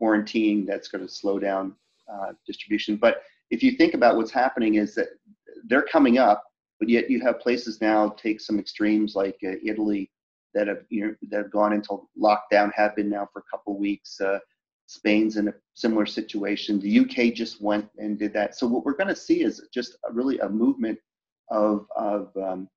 uh, 0.00 0.04
quarantining 0.04 0.66
that's 0.66 0.88
going 0.88 1.06
to 1.06 1.12
slow 1.12 1.38
down 1.38 1.74
uh, 2.12 2.32
distribution. 2.46 2.96
But 2.96 3.22
if 3.50 3.62
you 3.62 3.72
think 3.72 3.94
about 3.94 4.16
what's 4.16 4.30
happening 4.30 4.76
is 4.76 4.94
that 4.94 5.08
they're 5.66 5.82
coming 5.82 6.18
up, 6.18 6.44
but 6.78 6.88
yet 6.88 7.10
you 7.10 7.20
have 7.20 7.40
places 7.40 7.80
now 7.80 8.10
take 8.10 8.40
some 8.40 8.58
extremes 8.58 9.14
like 9.14 9.36
uh, 9.44 9.52
Italy 9.64 10.10
that 10.54 10.68
have 10.68 10.84
you 10.88 11.06
know 11.06 11.14
that 11.30 11.38
have 11.38 11.50
gone 11.50 11.72
into 11.72 12.08
lockdown 12.20 12.72
have 12.74 12.96
been 12.96 13.10
now 13.10 13.28
for 13.32 13.40
a 13.40 13.50
couple 13.50 13.78
weeks. 13.78 14.20
Uh, 14.20 14.38
Spain's 14.86 15.36
in 15.36 15.48
a 15.48 15.54
similar 15.74 16.06
situation. 16.06 16.80
The 16.80 17.00
UK 17.00 17.34
just 17.34 17.60
went 17.60 17.86
and 17.98 18.18
did 18.18 18.32
that. 18.32 18.56
So 18.56 18.66
what 18.66 18.86
we're 18.86 18.96
going 18.96 19.08
to 19.08 19.16
see 19.16 19.42
is 19.42 19.62
just 19.72 19.98
a, 20.08 20.12
really 20.12 20.38
a 20.38 20.48
movement 20.48 20.98
of 21.50 21.86
of, 21.96 22.30
um, 22.36 22.68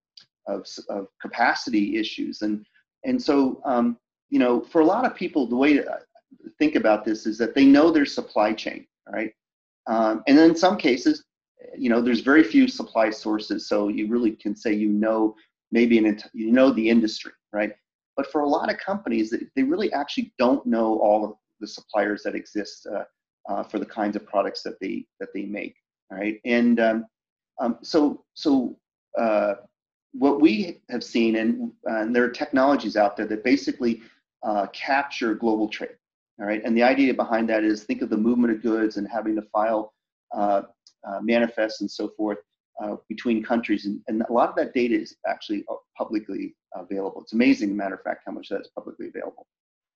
of 0.47 0.65
of 0.89 1.07
capacity 1.21 1.97
issues 1.97 2.41
and 2.41 2.65
and 3.03 3.21
so 3.21 3.61
um, 3.65 3.97
you 4.29 4.39
know 4.39 4.61
for 4.61 4.81
a 4.81 4.85
lot 4.85 5.05
of 5.05 5.15
people 5.15 5.47
the 5.47 5.55
way 5.55 5.79
think 6.57 6.75
about 6.75 7.05
this 7.05 7.25
is 7.25 7.37
that 7.37 7.55
they 7.55 7.65
know 7.65 7.91
their 7.91 8.05
supply 8.05 8.53
chain, 8.53 8.85
right? 9.11 9.33
Um, 9.87 10.23
and 10.27 10.37
in 10.39 10.55
some 10.55 10.77
cases, 10.77 11.23
you 11.77 11.89
know, 11.89 12.01
there's 12.01 12.21
very 12.21 12.43
few 12.43 12.67
supply 12.67 13.09
sources, 13.09 13.67
so 13.67 13.87
you 13.87 14.07
really 14.07 14.31
can 14.31 14.55
say 14.55 14.73
you 14.73 14.89
know 14.89 15.35
maybe 15.71 15.97
an 15.97 16.19
you 16.33 16.51
know 16.51 16.71
the 16.71 16.89
industry, 16.89 17.31
right? 17.53 17.73
But 18.17 18.31
for 18.31 18.41
a 18.41 18.47
lot 18.47 18.71
of 18.71 18.77
companies, 18.77 19.33
they 19.55 19.63
really 19.63 19.91
actually 19.93 20.33
don't 20.37 20.65
know 20.65 20.99
all 20.99 21.23
of 21.25 21.33
the 21.59 21.67
suppliers 21.67 22.23
that 22.23 22.35
exist 22.35 22.87
uh, 22.93 23.03
uh, 23.49 23.63
for 23.63 23.79
the 23.79 23.85
kinds 23.85 24.15
of 24.15 24.25
products 24.25 24.63
that 24.63 24.79
they 24.79 25.05
that 25.19 25.29
they 25.33 25.43
make, 25.43 25.75
right? 26.11 26.39
And 26.45 26.79
um, 26.79 27.05
um, 27.59 27.77
so 27.81 28.23
so 28.33 28.77
uh, 29.17 29.55
what 30.13 30.41
we 30.41 30.81
have 30.89 31.03
seen, 31.03 31.37
and, 31.37 31.71
and, 31.85 32.15
there 32.15 32.23
are 32.23 32.29
technologies 32.29 32.97
out 32.97 33.15
there 33.15 33.25
that 33.27 33.43
basically 33.43 34.01
uh, 34.43 34.67
capture 34.73 35.33
global 35.35 35.69
trade, 35.69 35.95
all 36.41 36.47
right? 36.47 36.61
And 36.65 36.75
the 36.75 36.83
idea 36.83 37.13
behind 37.13 37.47
that 37.49 37.63
is 37.63 37.83
think 37.83 38.01
of 38.01 38.09
the 38.09 38.17
movement 38.17 38.53
of 38.53 38.63
goods 38.63 38.97
and 38.97 39.07
having 39.07 39.35
to 39.35 39.43
file 39.43 39.93
uh, 40.35 40.63
uh, 41.07 41.19
manifests 41.21 41.81
and 41.81 41.89
so 41.89 42.09
forth 42.09 42.39
uh, 42.81 42.95
between 43.07 43.43
countries. 43.43 43.85
And, 43.85 44.01
and, 44.07 44.23
a 44.27 44.33
lot 44.33 44.49
of 44.49 44.55
that 44.55 44.73
data 44.73 44.95
is 44.95 45.15
actually 45.27 45.63
uh, 45.69 45.75
publicly 45.95 46.55
available. 46.75 47.21
It's 47.21 47.33
amazing, 47.33 47.75
matter 47.75 47.95
of 47.95 48.01
fact, 48.01 48.23
how 48.25 48.31
much 48.31 48.49
that's 48.49 48.69
publicly 48.69 49.07
available. 49.07 49.45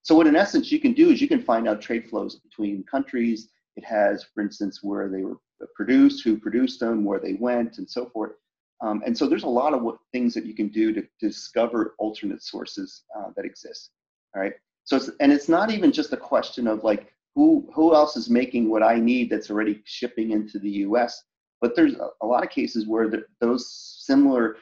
So 0.04 0.14
what 0.14 0.28
in 0.28 0.36
essence 0.36 0.72
you 0.72 0.80
can 0.80 0.94
do 0.94 1.10
is 1.10 1.20
you 1.20 1.28
can 1.28 1.42
find 1.42 1.68
out 1.68 1.82
trade 1.82 2.08
flows 2.10 2.36
between 2.36 2.84
countries. 2.84 3.50
It 3.76 3.84
has, 3.86 4.24
for 4.34 4.42
instance, 4.42 4.84
where 4.84 5.10
they 5.10 5.24
were 5.24 5.38
produced, 5.76 6.24
who 6.24 6.38
produced 6.38 6.80
them, 6.80 7.04
where 7.04 7.20
they 7.20 7.34
went, 7.34 7.80
and 7.80 7.90
so 7.90 8.10
forth. 8.10 8.34
Um, 8.82 9.02
and 9.06 9.18
so 9.18 9.28
there's 9.28 9.44
a 9.44 9.48
lot 9.48 9.74
of 9.74 9.82
what, 9.82 9.98
things 10.12 10.34
that 10.36 10.46
you 10.46 10.54
can 10.54 10.68
do 10.68 10.94
to, 10.94 11.02
to 11.02 11.08
discover 11.22 11.96
alternate 11.98 12.44
sources 12.44 13.04
uh, 13.18 13.30
that 13.36 13.46
exist. 13.46 13.92
All 14.36 14.42
right. 14.42 14.54
So 14.86 14.98
it's, 14.98 15.10
and 15.20 15.32
it's 15.32 15.50
not 15.50 15.72
even 15.72 15.92
just 15.92 16.14
a 16.14 16.18
question 16.18 16.68
of 16.68 16.84
like 16.84 17.12
who 17.36 17.68
who 17.74 17.94
else 17.94 18.16
is 18.16 18.30
making 18.30 18.70
what 18.70 18.84
I 18.84 18.96
need 18.96 19.30
that's 19.30 19.50
already 19.50 19.82
shipping 19.84 20.32
into 20.32 20.58
the 20.58 20.70
U.S. 20.70 21.24
But 21.60 21.76
there's 21.76 21.96
a, 21.96 22.10
a 22.22 22.26
lot 22.26 22.44
of 22.44 22.50
cases 22.50 22.88
where 22.88 23.10
the, 23.10 23.26
those 23.42 23.70
similar 24.06 24.58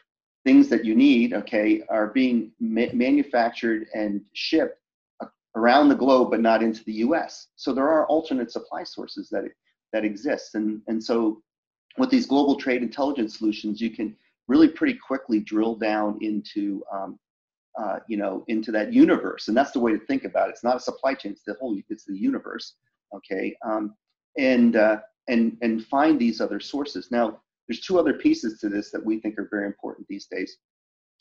things 0.46 0.70
that 0.70 0.84
you 0.84 0.96
need, 0.96 1.34
okay, 1.34 1.84
are 1.90 2.08
being 2.08 2.52
ma- 2.60 2.94
manufactured 2.94 3.88
and 3.94 4.22
shipped 4.34 4.80
around 5.56 5.90
the 5.90 5.96
globe, 5.96 6.32
but 6.32 6.42
not 6.42 6.64
into 6.64 6.84
the 6.86 6.94
U.S. 6.94 7.48
So 7.56 7.74
there 7.74 7.88
are 7.88 8.08
alternate 8.08 8.52
supply 8.52 8.84
sources 8.84 9.30
that 9.30 9.44
that 9.92 10.06
exist, 10.06 10.56
and 10.56 10.82
and 10.88 11.04
so 11.04 11.42
with 11.98 12.10
these 12.10 12.26
global 12.26 12.56
trade 12.56 12.82
intelligence 12.82 13.38
solutions, 13.38 13.80
you 13.80 13.92
can 13.92 14.16
really 14.48 14.68
pretty 14.68 14.98
quickly 14.98 15.40
drill 15.40 15.76
down 15.76 16.18
into 16.22 16.84
um, 16.92 17.20
uh, 17.80 18.00
you 18.08 18.18
know 18.18 18.44
into 18.48 18.72
that 18.72 18.94
universe. 18.94 19.48
And 19.48 19.58
that's 19.58 19.72
the 19.72 19.80
way 19.80 19.92
to 19.92 20.06
think 20.06 20.24
about 20.24 20.50
it. 20.50 20.52
It's 20.52 20.64
not 20.64 20.78
a 20.78 20.80
supply 20.80 21.14
chain 21.14 21.32
it's 21.32 21.44
the 21.44 21.56
whole 21.60 21.78
it's 21.90 22.06
the 22.06 22.18
universe 22.18 22.76
okay? 23.14 23.56
Um, 23.66 23.96
and 24.38 24.76
uh, 24.76 24.98
and 25.28 25.58
and 25.62 25.86
find 25.86 26.20
these 26.20 26.42
other 26.42 26.60
sources. 26.60 27.10
Now 27.12 27.40
there's 27.68 27.82
two 27.82 28.00
other 28.00 28.14
pieces 28.14 28.60
to 28.60 28.70
this 28.70 28.92
that 28.92 29.06
we 29.06 29.20
think 29.20 29.38
are 29.38 29.48
very 29.50 29.66
important 29.66 30.08
these 30.08 30.26
days. 30.26 30.58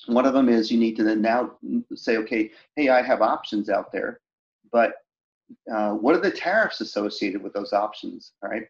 One 0.07 0.27
of 0.27 0.33
them 0.35 0.49
is 0.49 0.71
you 0.73 0.79
need 0.79 0.97
to 0.97 1.05
then 1.05 1.23
now 1.23 1.53
say 1.95 2.17
okay 2.17 2.51
hey 2.75 2.89
i 2.89 3.01
have 3.03 3.23
options 3.23 3.69
out 3.69 3.93
there 3.93 4.21
but 4.73 4.95
uh, 5.73 5.93
what 5.93 6.17
are 6.17 6.21
the 6.21 6.31
tariffs 6.31 6.81
associated 6.81 7.41
with 7.41 7.53
those 7.53 7.73
options 7.73 8.33
all 8.43 8.51
right? 8.51 8.67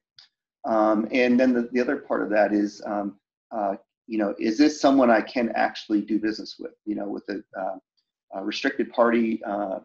Um, 0.64 1.08
and 1.10 1.40
then 1.40 1.54
the, 1.54 1.68
the 1.72 1.80
other 1.80 1.96
part 1.96 2.22
of 2.22 2.30
that 2.30 2.52
is 2.52 2.82
um, 2.84 3.16
uh, 3.50 3.76
you 4.12 4.18
know, 4.18 4.34
is 4.38 4.58
this 4.58 4.78
someone 4.78 5.10
I 5.10 5.22
can 5.22 5.50
actually 5.54 6.02
do 6.02 6.18
business 6.18 6.56
with? 6.58 6.72
You 6.84 6.96
know, 6.96 7.08
with 7.08 7.26
a, 7.30 7.42
uh, 7.58 7.76
a 8.34 8.44
restricted 8.44 8.92
party 8.92 9.42
uh, 9.42 9.78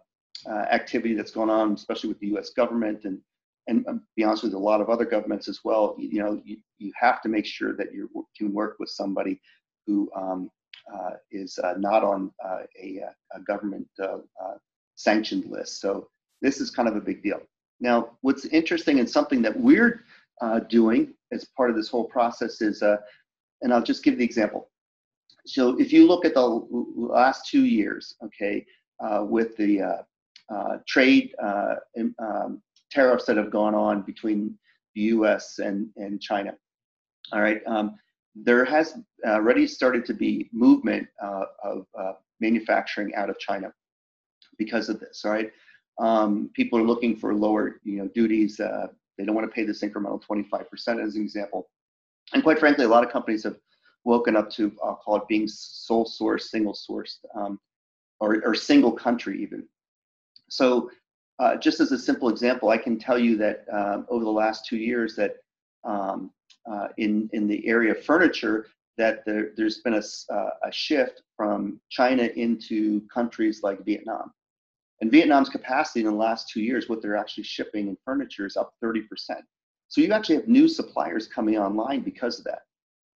uh, 0.45 0.65
activity 0.69 1.13
that's 1.13 1.31
going 1.31 1.49
on, 1.49 1.71
especially 1.71 2.09
with 2.09 2.19
the 2.19 2.27
U.S. 2.27 2.49
government 2.49 3.05
and 3.05 3.19
and 3.67 3.87
um, 3.87 4.01
be 4.17 4.25
honest 4.25 4.43
with 4.43 4.53
a 4.53 4.57
lot 4.57 4.81
of 4.81 4.89
other 4.89 5.05
governments 5.05 5.47
as 5.47 5.61
well. 5.63 5.95
You, 5.97 6.09
you 6.09 6.19
know, 6.19 6.41
you, 6.43 6.57
you 6.77 6.91
have 6.99 7.21
to 7.21 7.29
make 7.29 7.45
sure 7.45 7.73
that 7.77 7.93
you 7.93 8.09
can 8.37 8.53
work 8.53 8.75
with 8.79 8.89
somebody 8.89 9.39
who 9.85 10.11
um, 10.13 10.51
uh, 10.93 11.11
is 11.31 11.57
uh, 11.63 11.75
not 11.77 12.03
on 12.03 12.29
uh, 12.45 12.63
a, 12.77 13.03
a, 13.33 13.39
government 13.47 13.87
sanctioned 14.95 15.45
list. 15.45 15.79
So 15.79 16.09
this 16.41 16.59
is 16.59 16.69
kind 16.69 16.89
of 16.89 16.97
a 16.97 17.01
big 17.01 17.23
deal. 17.23 17.39
Now, 17.79 18.17
what's 18.21 18.43
interesting 18.45 18.99
and 18.99 19.09
something 19.09 19.41
that 19.43 19.57
we're 19.57 20.03
doing 20.67 21.13
as 21.31 21.45
part 21.55 21.69
of 21.69 21.77
this 21.77 21.87
whole 21.87 22.05
process 22.05 22.59
is 22.61 22.83
and 23.61 23.73
I'll 23.73 23.83
just 23.83 24.03
give 24.03 24.17
the 24.17 24.23
example. 24.23 24.69
So 25.45 25.79
if 25.79 25.93
you 25.93 26.05
look 26.05 26.25
at 26.25 26.33
the 26.33 26.45
last 26.95 27.49
two 27.49 27.65
years, 27.65 28.15
okay, 28.23 28.65
uh, 28.99 29.23
with 29.23 29.55
the 29.55 29.81
uh, 29.81 30.53
uh, 30.53 30.77
trade 30.87 31.33
uh, 31.41 31.75
um, 32.19 32.61
tariffs 32.91 33.25
that 33.25 33.37
have 33.37 33.51
gone 33.51 33.73
on 33.73 34.01
between 34.01 34.57
the 34.95 35.01
U.S. 35.01 35.59
and, 35.59 35.89
and 35.95 36.21
China, 36.21 36.53
all 37.31 37.41
right, 37.41 37.61
um, 37.65 37.95
there 38.35 38.65
has 38.65 38.97
already 39.25 39.67
started 39.67 40.05
to 40.05 40.13
be 40.13 40.49
movement 40.51 41.07
uh, 41.23 41.45
of 41.63 41.85
uh, 41.99 42.13
manufacturing 42.39 43.15
out 43.15 43.29
of 43.29 43.39
China 43.39 43.71
because 44.57 44.89
of 44.89 44.99
this, 44.99 45.23
all 45.25 45.31
right? 45.31 45.51
Um, 45.99 46.49
people 46.53 46.77
are 46.77 46.83
looking 46.83 47.15
for 47.15 47.33
lower, 47.33 47.79
you 47.83 47.99
know, 47.99 48.07
duties. 48.13 48.57
they 48.57 49.25
don't 49.25 49.35
want 49.35 49.49
to 49.49 49.53
pay 49.53 49.63
this 49.63 49.81
incremental 49.81 50.21
25% 50.21 51.03
as 51.03 51.15
an 51.15 51.21
example. 51.21 51.69
And 52.33 52.43
quite 52.43 52.59
frankly, 52.59 52.85
a 52.85 52.89
lot 52.89 53.03
of 53.03 53.11
companies 53.11 53.43
have 53.43 53.57
woken 54.03 54.35
up 54.35 54.49
to, 54.51 54.71
I'll 54.83 54.95
call 54.95 55.17
it 55.17 55.27
being 55.27 55.47
sole 55.47 56.05
source, 56.05 56.51
single 56.51 56.73
sourced, 56.73 57.17
um, 57.35 57.59
or, 58.19 58.41
or 58.45 58.55
single 58.55 58.91
country 58.91 59.41
even. 59.41 59.67
So 60.49 60.89
uh, 61.39 61.55
just 61.57 61.79
as 61.79 61.91
a 61.91 61.99
simple 61.99 62.29
example, 62.29 62.69
I 62.69 62.77
can 62.77 62.97
tell 62.97 63.19
you 63.19 63.37
that 63.37 63.65
um, 63.71 64.05
over 64.09 64.23
the 64.23 64.31
last 64.31 64.65
two 64.65 64.77
years 64.77 65.15
that 65.15 65.35
um, 65.83 66.31
uh, 66.69 66.87
in, 66.97 67.29
in 67.33 67.47
the 67.47 67.65
area 67.67 67.91
of 67.91 68.03
furniture, 68.03 68.67
that 68.97 69.23
there, 69.25 69.51
has 69.59 69.77
been 69.79 69.93
a, 69.93 70.33
uh, 70.33 70.49
a 70.63 70.71
shift 70.71 71.21
from 71.35 71.79
China 71.89 72.23
into 72.23 73.01
countries 73.13 73.61
like 73.61 73.85
Vietnam. 73.85 74.31
And 75.01 75.11
Vietnam's 75.11 75.49
capacity 75.49 75.99
in 75.99 76.07
the 76.07 76.11
last 76.11 76.49
two 76.49 76.61
years, 76.61 76.89
what 76.89 77.01
they're 77.01 77.15
actually 77.15 77.43
shipping 77.43 77.87
in 77.87 77.97
furniture 78.03 78.47
is 78.47 78.57
up 78.57 78.73
30%. 78.83 79.03
So 79.89 80.01
you 80.01 80.11
actually 80.11 80.35
have 80.35 80.47
new 80.47 80.67
suppliers 80.67 81.27
coming 81.27 81.57
online 81.57 82.01
because 82.01 82.39
of 82.39 82.45
that. 82.45 82.63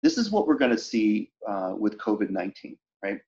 This 0.03 0.17
is 0.17 0.31
what 0.31 0.47
we're 0.47 0.59
going 0.59 0.71
to 0.71 0.79
see 0.79 1.31
uh, 1.47 1.75
with 1.77 1.99
COVID 1.99 2.31
19, 2.31 2.77
right? 3.03 3.21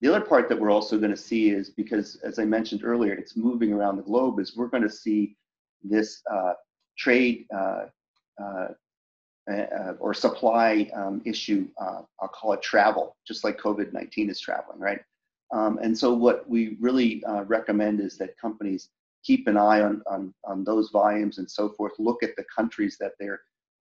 The 0.00 0.08
other 0.08 0.24
part 0.24 0.48
that 0.48 0.58
we're 0.58 0.70
also 0.70 0.98
going 0.98 1.10
to 1.10 1.16
see 1.16 1.50
is 1.50 1.70
because, 1.70 2.16
as 2.24 2.38
I 2.38 2.44
mentioned 2.44 2.84
earlier, 2.84 3.12
it's 3.12 3.36
moving 3.36 3.72
around 3.72 3.96
the 3.96 4.02
globe, 4.02 4.38
is 4.38 4.56
we're 4.56 4.68
going 4.68 4.82
to 4.82 4.90
see 4.90 5.36
this 5.82 6.22
uh, 6.30 6.54
trade 6.96 7.46
uh, 7.54 7.86
uh, 8.42 8.68
uh 9.50 9.92
or 9.98 10.14
supply 10.14 10.90
um, 10.94 11.20
issue, 11.24 11.66
uh, 11.80 12.02
I'll 12.20 12.28
call 12.28 12.52
it 12.52 12.62
travel, 12.62 13.16
just 13.26 13.44
like 13.44 13.58
COVID 13.58 13.92
19 13.92 14.30
is 14.30 14.40
traveling, 14.40 14.78
right? 14.78 15.00
Um, 15.52 15.78
and 15.82 15.96
so, 15.96 16.14
what 16.14 16.48
we 16.48 16.76
really 16.80 17.22
recommend 17.46 18.00
is 18.00 18.16
that 18.18 18.38
companies 18.38 18.90
keep 19.24 19.46
an 19.46 19.56
eye 19.56 19.82
on, 19.82 20.02
on, 20.10 20.34
on 20.44 20.64
those 20.64 20.90
volumes 20.90 21.38
and 21.38 21.50
so 21.50 21.68
forth. 21.70 21.92
Look 21.98 22.22
at 22.22 22.36
the 22.36 22.44
countries 22.54 22.96
that 23.00 23.12
they're 23.18 23.40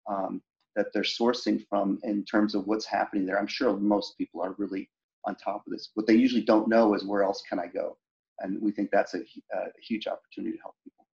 um, 0.10 0.42
that 0.76 0.88
they're 0.94 1.04
sourcing 1.04 1.66
from 1.68 2.00
in 2.04 2.24
terms 2.24 2.56
of 2.56 2.66
what's 2.68 2.86
happening 2.86 3.26
there. 3.26 3.40
I'm 3.40 3.48
sure 3.48 3.76
most 3.76 4.18
people 4.18 4.42
are 4.42 4.56
really 4.58 4.90
on 5.26 5.36
top 5.36 5.64
of 5.68 5.74
this. 5.74 5.90
What 5.96 6.08
they 6.08 6.14
usually 6.14 6.44
don't 6.44 6.70
know 6.70 6.94
is 6.94 7.04
where 7.04 7.24
else 7.24 7.44
can 7.48 7.60
I 7.60 7.68
go, 7.68 7.98
and 8.40 8.62
we 8.62 8.72
think 8.72 8.90
that's 8.92 9.14
a, 9.14 9.20
a 9.20 9.68
huge 9.82 10.08
opportunity 10.08 10.56
to 10.56 10.62
help 10.62 10.76
people. 10.84 11.06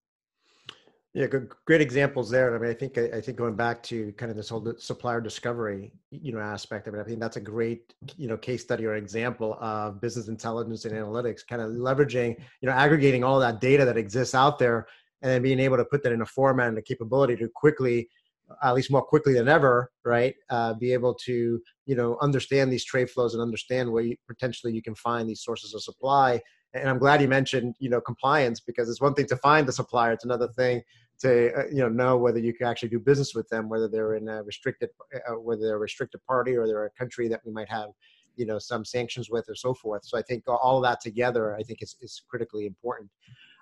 Yeah, 1.15 1.27
good, 1.27 1.49
great 1.63 1.79
examples 1.79 2.29
there. 2.29 2.53
I 2.53 2.59
mean, 2.59 2.69
I 2.69 2.73
think 2.73 2.97
I, 2.97 3.21
think 3.21 3.37
going 3.37 3.55
back 3.55 3.81
to 3.83 4.11
kind 4.17 4.29
of 4.29 4.35
this 4.35 4.49
whole 4.49 4.73
supplier 4.77 5.21
discovery, 5.21 5.93
you 6.11 6.33
know, 6.33 6.41
aspect 6.41 6.89
of 6.89 6.93
it. 6.93 6.99
I 6.99 7.05
think 7.05 7.21
that's 7.21 7.37
a 7.37 7.41
great, 7.41 7.93
you 8.17 8.27
know, 8.27 8.35
case 8.35 8.63
study 8.63 8.85
or 8.85 8.95
example 8.95 9.57
of 9.61 10.01
business 10.01 10.27
intelligence 10.27 10.83
and 10.83 10.93
analytics, 10.93 11.47
kind 11.47 11.61
of 11.61 11.71
leveraging, 11.71 12.35
you 12.59 12.67
know, 12.67 12.73
aggregating 12.73 13.23
all 13.23 13.39
that 13.39 13.61
data 13.61 13.85
that 13.85 13.95
exists 13.95 14.35
out 14.35 14.59
there, 14.59 14.87
and 15.21 15.31
then 15.31 15.41
being 15.41 15.61
able 15.61 15.77
to 15.77 15.85
put 15.85 16.03
that 16.03 16.11
in 16.11 16.21
a 16.21 16.25
format 16.25 16.67
and 16.67 16.77
a 16.77 16.81
capability 16.81 17.37
to 17.37 17.47
quickly, 17.47 18.09
at 18.61 18.75
least 18.75 18.91
more 18.91 19.01
quickly 19.01 19.31
than 19.31 19.47
ever, 19.47 19.93
right, 20.03 20.35
uh, 20.49 20.73
be 20.73 20.91
able 20.91 21.13
to, 21.13 21.61
you 21.85 21.95
know, 21.95 22.17
understand 22.21 22.69
these 22.69 22.83
trade 22.83 23.09
flows 23.09 23.33
and 23.33 23.41
understand 23.41 23.89
where 23.89 24.03
you, 24.03 24.17
potentially 24.27 24.73
you 24.73 24.81
can 24.81 24.95
find 24.95 25.29
these 25.29 25.41
sources 25.41 25.73
of 25.73 25.81
supply. 25.81 26.41
And 26.73 26.89
I'm 26.89 26.99
glad 26.99 27.21
you 27.21 27.29
mentioned, 27.29 27.73
you 27.79 27.89
know, 27.89 28.01
compliance 28.01 28.59
because 28.59 28.89
it's 28.89 28.99
one 28.99 29.13
thing 29.13 29.27
to 29.27 29.37
find 29.37 29.65
the 29.65 29.71
supplier; 29.71 30.11
it's 30.11 30.25
another 30.25 30.49
thing 30.57 30.83
to 31.19 31.53
uh, 31.53 31.63
you 31.67 31.77
know 31.77 31.89
know 31.89 32.17
whether 32.17 32.39
you 32.39 32.53
can 32.53 32.67
actually 32.67 32.89
do 32.89 32.99
business 32.99 33.33
with 33.33 33.47
them, 33.49 33.69
whether 33.69 33.87
they're 33.87 34.15
in 34.15 34.27
a 34.27 34.43
restricted, 34.43 34.89
uh, 35.13 35.33
whether 35.33 35.61
they're 35.61 35.75
a 35.75 35.79
restricted 35.79 36.21
party 36.25 36.55
or 36.55 36.67
they're 36.67 36.85
a 36.85 36.89
country 36.91 37.27
that 37.27 37.41
we 37.45 37.51
might 37.51 37.69
have 37.69 37.89
you 38.35 38.45
know 38.45 38.59
some 38.59 38.83
sanctions 38.83 39.29
with 39.29 39.45
or 39.49 39.55
so 39.55 39.73
forth. 39.73 40.05
So 40.05 40.17
I 40.17 40.21
think 40.21 40.43
all 40.47 40.77
of 40.77 40.83
that 40.83 41.01
together, 41.01 41.55
I 41.55 41.63
think 41.63 41.81
is 41.81 41.95
is 42.01 42.21
critically 42.27 42.65
important. 42.65 43.09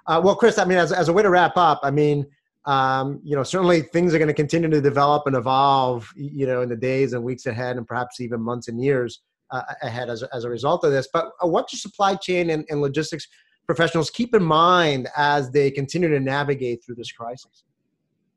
Uh, 0.08 0.22
well, 0.24 0.36
Chris, 0.36 0.58
I 0.58 0.66
mean, 0.66 0.78
as 0.78 0.92
as 0.92 1.10
a 1.10 1.14
way 1.14 1.24
to 1.24 1.30
wrap 1.30 1.58
up, 1.58 1.80
I 1.84 1.92
mean. 1.92 2.26
Um, 2.66 3.20
you 3.26 3.36
know, 3.36 3.44
certainly 3.44 3.82
things 3.82 4.14
are 4.14 4.18
going 4.18 4.30
to 4.30 4.34
continue 4.34 4.70
to 4.70 4.80
develop 4.80 5.28
and 5.28 5.36
evolve, 5.36 6.10
you 6.16 6.48
know, 6.48 6.62
in 6.62 6.70
the 6.70 6.78
days 6.78 7.12
and 7.12 7.22
weeks 7.22 7.46
ahead, 7.46 7.76
and 7.76 7.86
perhaps 7.86 8.22
even 8.22 8.40
months 8.40 8.70
and 8.70 8.82
years 8.82 9.20
uh, 9.52 9.64
ahead 9.82 10.10
as, 10.10 10.24
as 10.24 10.46
a 10.46 10.50
result 10.50 10.84
of 10.84 10.92
this. 10.92 11.08
But 11.12 11.32
uh, 11.44 11.48
what 11.48 11.72
your 11.74 11.80
supply 11.80 12.16
chain 12.16 12.50
and, 12.50 12.66
and 12.70 12.82
logistics 12.82 13.28
professionals 13.66 14.10
keep 14.10 14.36
in 14.36 14.44
mind 14.44 15.08
as 15.16 15.52
they 15.52 15.72
continue 15.72 16.10
to 16.10 16.20
navigate 16.20 16.84
through 16.84 16.96
this 16.96 17.12
crisis? 17.12 17.64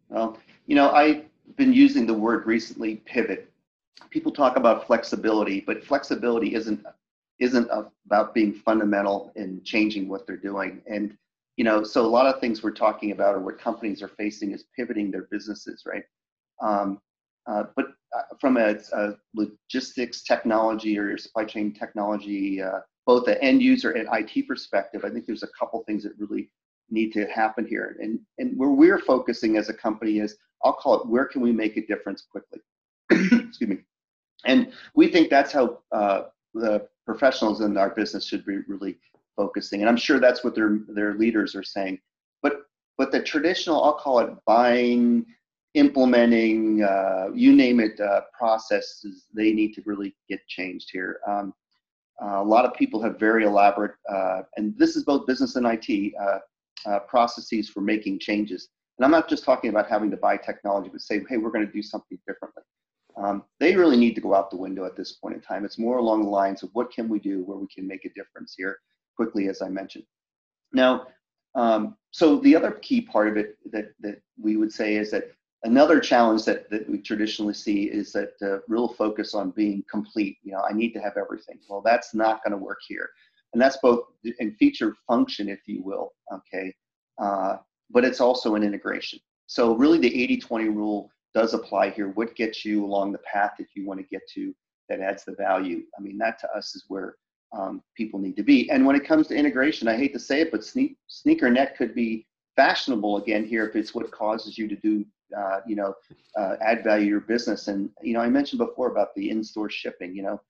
Well, 0.08 0.38
you 0.66 0.76
know, 0.76 0.90
I've 0.90 1.24
been 1.56 1.72
using 1.72 2.06
the 2.06 2.14
word 2.14 2.46
recently, 2.46 2.96
pivot. 3.06 3.50
People 4.10 4.32
talk 4.32 4.56
about 4.56 4.86
flexibility, 4.86 5.60
but 5.60 5.84
flexibility 5.84 6.54
isn't 6.54 6.84
isn't 7.38 7.68
about 8.06 8.32
being 8.32 8.54
fundamental 8.54 9.30
in 9.36 9.62
changing 9.62 10.08
what 10.08 10.26
they're 10.26 10.38
doing. 10.38 10.80
And 10.86 11.16
you 11.56 11.64
know, 11.64 11.82
so 11.82 12.04
a 12.04 12.06
lot 12.06 12.26
of 12.26 12.40
things 12.40 12.62
we're 12.62 12.70
talking 12.70 13.12
about 13.12 13.34
or 13.34 13.40
what 13.40 13.58
companies 13.58 14.02
are 14.02 14.08
facing 14.08 14.52
is 14.52 14.64
pivoting 14.76 15.10
their 15.10 15.26
businesses, 15.30 15.84
right? 15.86 16.04
Um, 16.62 17.00
uh, 17.46 17.64
but 17.74 17.86
uh, 18.16 18.22
from 18.40 18.56
a, 18.56 18.76
a, 18.92 19.14
logistics 19.34 20.22
technology 20.22 20.98
or 20.98 21.16
supply 21.16 21.44
chain 21.44 21.72
technology, 21.72 22.60
uh, 22.60 22.80
both 23.06 23.24
the 23.24 23.42
end 23.42 23.62
user 23.62 23.92
and 23.92 24.08
IT 24.12 24.48
perspective, 24.48 25.02
I 25.04 25.10
think 25.10 25.26
there's 25.26 25.44
a 25.44 25.48
couple 25.58 25.82
things 25.84 26.02
that 26.02 26.12
really 26.18 26.50
need 26.90 27.12
to 27.12 27.26
happen 27.26 27.66
here. 27.66 27.96
And, 28.00 28.18
and 28.38 28.58
where 28.58 28.70
we're 28.70 28.98
focusing 28.98 29.56
as 29.56 29.68
a 29.68 29.74
company 29.74 30.18
is, 30.18 30.36
I'll 30.64 30.72
call 30.72 31.00
it, 31.00 31.06
where 31.06 31.24
can 31.24 31.40
we 31.40 31.52
make 31.52 31.76
a 31.76 31.86
difference 31.86 32.24
quickly? 32.30 32.60
Excuse 33.10 33.70
me. 33.70 33.78
And 34.44 34.72
we 34.94 35.08
think 35.08 35.30
that's 35.30 35.52
how 35.52 35.80
uh, 35.92 36.24
the 36.54 36.88
professionals 37.04 37.60
in 37.60 37.76
our 37.76 37.90
business 37.90 38.26
should 38.26 38.44
be 38.44 38.58
really 38.68 38.98
focusing. 39.36 39.80
And 39.80 39.88
I'm 39.88 39.96
sure 39.96 40.18
that's 40.18 40.42
what 40.42 40.54
their 40.54 40.78
their 40.88 41.14
leaders 41.14 41.54
are 41.54 41.62
saying. 41.62 41.98
But 42.42 42.62
but 42.98 43.12
the 43.12 43.22
traditional, 43.22 43.82
I'll 43.82 43.98
call 43.98 44.20
it 44.20 44.30
buying, 44.46 45.26
implementing, 45.74 46.82
uh, 46.82 47.28
you 47.34 47.54
name 47.54 47.80
it, 47.80 48.00
uh, 48.00 48.22
processes, 48.36 49.26
they 49.34 49.52
need 49.52 49.74
to 49.74 49.82
really 49.84 50.14
get 50.28 50.40
changed 50.48 50.88
here. 50.90 51.20
Um, 51.28 51.52
uh, 52.22 52.40
a 52.40 52.44
lot 52.44 52.64
of 52.64 52.74
people 52.74 53.02
have 53.02 53.18
very 53.18 53.44
elaborate, 53.44 53.94
uh, 54.10 54.42
and 54.56 54.76
this 54.78 54.96
is 54.96 55.04
both 55.04 55.26
business 55.26 55.56
and 55.56 55.66
IT, 55.66 56.14
uh, 56.20 56.38
uh, 56.86 57.00
processes 57.00 57.68
for 57.68 57.80
making 57.80 58.18
changes. 58.18 58.68
And 58.98 59.04
I'm 59.04 59.10
not 59.10 59.28
just 59.28 59.44
talking 59.44 59.70
about 59.70 59.88
having 59.88 60.10
to 60.10 60.16
buy 60.16 60.36
technology, 60.36 60.88
but 60.90 61.00
say, 61.00 61.22
hey, 61.28 61.36
we're 61.36 61.50
going 61.50 61.66
to 61.66 61.72
do 61.72 61.82
something 61.82 62.18
differently. 62.26 62.62
Um, 63.16 63.44
they 63.60 63.74
really 63.74 63.96
need 63.96 64.14
to 64.14 64.20
go 64.20 64.34
out 64.34 64.50
the 64.50 64.56
window 64.56 64.84
at 64.84 64.96
this 64.96 65.12
point 65.12 65.34
in 65.34 65.40
time. 65.40 65.64
It's 65.64 65.78
more 65.78 65.98
along 65.98 66.22
the 66.22 66.30
lines 66.30 66.62
of 66.62 66.70
what 66.72 66.92
can 66.92 67.08
we 67.08 67.18
do 67.18 67.42
where 67.44 67.56
we 67.56 67.66
can 67.66 67.86
make 67.86 68.04
a 68.04 68.10
difference 68.10 68.54
here 68.56 68.78
quickly, 69.16 69.48
as 69.48 69.62
I 69.62 69.68
mentioned. 69.68 70.04
Now, 70.72 71.06
um, 71.54 71.96
so 72.10 72.38
the 72.40 72.54
other 72.54 72.72
key 72.72 73.00
part 73.00 73.28
of 73.28 73.36
it 73.36 73.56
that, 73.72 73.92
that 74.00 74.20
we 74.40 74.56
would 74.56 74.72
say 74.72 74.96
is 74.96 75.10
that 75.10 75.30
another 75.64 76.00
challenge 76.00 76.44
that, 76.44 76.70
that 76.70 76.88
we 76.88 76.98
traditionally 76.98 77.54
see 77.54 77.84
is 77.84 78.12
that 78.12 78.32
uh, 78.42 78.58
real 78.68 78.88
focus 78.88 79.34
on 79.34 79.50
being 79.50 79.84
complete. 79.90 80.38
You 80.42 80.52
know, 80.52 80.62
I 80.68 80.72
need 80.72 80.92
to 80.92 81.00
have 81.00 81.16
everything. 81.16 81.58
Well, 81.68 81.82
that's 81.84 82.14
not 82.14 82.42
going 82.44 82.52
to 82.52 82.64
work 82.64 82.80
here. 82.86 83.10
And 83.52 83.60
that's 83.60 83.78
both 83.78 84.00
in 84.38 84.54
feature 84.56 84.94
function, 85.06 85.48
if 85.48 85.60
you 85.66 85.82
will, 85.82 86.12
okay? 86.32 86.74
Uh, 87.18 87.56
but 87.90 88.04
it's 88.04 88.20
also 88.20 88.54
an 88.54 88.62
integration. 88.62 89.18
So 89.46 89.74
really 89.74 89.98
the 89.98 90.10
80-20 90.10 90.74
rule 90.74 91.10
does 91.34 91.54
apply 91.54 91.90
here. 91.90 92.08
What 92.10 92.34
gets 92.34 92.64
you 92.64 92.84
along 92.84 93.12
the 93.12 93.18
path 93.18 93.52
that 93.58 93.68
you 93.74 93.86
want 93.86 94.00
to 94.00 94.06
get 94.06 94.22
to 94.34 94.54
that 94.88 95.00
adds 95.00 95.24
the 95.24 95.34
value? 95.34 95.82
I 95.98 96.02
mean, 96.02 96.18
that 96.18 96.38
to 96.40 96.50
us 96.50 96.74
is 96.74 96.84
where 96.88 97.16
um, 97.56 97.82
people 97.96 98.18
need 98.18 98.36
to 98.36 98.42
be. 98.42 98.68
And 98.70 98.84
when 98.84 98.96
it 98.96 99.06
comes 99.06 99.28
to 99.28 99.36
integration, 99.36 99.88
I 99.88 99.96
hate 99.96 100.12
to 100.14 100.18
say 100.20 100.40
it, 100.40 100.50
but 100.50 100.64
sneak, 100.64 100.96
sneaker 101.06 101.48
net 101.50 101.76
could 101.76 101.94
be 101.94 102.26
fashionable 102.56 103.18
again 103.18 103.44
here 103.44 103.66
if 103.68 103.76
it's 103.76 103.94
what 103.94 104.10
causes 104.10 104.58
you 104.58 104.66
to 104.66 104.76
do, 104.76 105.04
uh, 105.36 105.60
you 105.66 105.76
know, 105.76 105.94
uh, 106.38 106.56
add 106.60 106.84
value 106.84 107.04
to 107.04 107.10
your 107.10 107.20
business. 107.20 107.68
And 107.68 107.90
you 108.02 108.14
know, 108.14 108.20
I 108.20 108.28
mentioned 108.28 108.58
before 108.58 108.90
about 108.90 109.14
the 109.14 109.30
in-store 109.30 109.70
shipping. 109.70 110.14
You 110.14 110.22
know, 110.22 110.40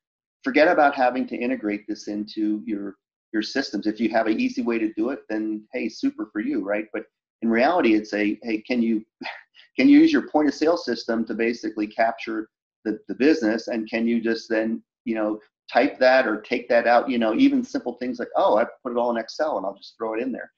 forget 0.43 0.69
about 0.69 0.95
having 0.95 1.27
to 1.29 1.37
integrate 1.37 1.87
this 1.89 2.09
into 2.09 2.63
your 2.67 2.97
your 3.33 3.43
systems. 3.43 3.87
If 3.87 4.01
you 4.01 4.09
have 4.11 4.27
an 4.27 4.41
easy 4.41 4.63
way 4.63 4.79
to 4.79 4.93
do 4.95 5.11
it, 5.11 5.21
then 5.29 5.67
hey, 5.73 5.89
super 5.89 6.29
for 6.33 6.41
you, 6.41 6.65
right? 6.65 6.87
But 6.93 7.05
in 7.43 7.51
reality, 7.51 7.95
it's 7.95 8.15
a 8.15 8.39
hey, 8.43 8.63
can 8.63 8.83
you 8.83 9.05
can 9.79 9.89
you 9.89 10.01
use 10.01 10.13
your 10.13 10.29
point 10.29 10.49
of 10.49 10.55
sale 10.55 10.77
system 10.77 11.25
to 11.27 11.35
basically 11.35 11.87
capture 11.87 12.49
the, 12.85 12.99
the 13.09 13.15
business, 13.15 13.69
and 13.69 13.89
can 13.91 14.07
you 14.07 14.21
just 14.21 14.49
then 14.49 14.83
you 15.05 15.15
know 15.15 15.41
type 15.73 15.99
that 15.99 16.27
or 16.27 16.41
take 16.41 16.69
that 16.69 16.87
out? 16.87 17.11
You 17.11 17.19
know, 17.19 17.35
even 17.35 17.65
simple 17.65 17.95
things 17.95 18.19
like 18.19 18.29
oh, 18.37 18.59
I 18.59 18.65
put 18.83 18.93
it 18.93 18.99
all 18.99 19.11
in 19.11 19.17
Excel 19.17 19.57
and 19.57 19.67
I'll 19.67 19.77
just 19.77 19.95
throw 19.99 20.15
it 20.15 20.23
in 20.23 20.33
there. 20.33 20.51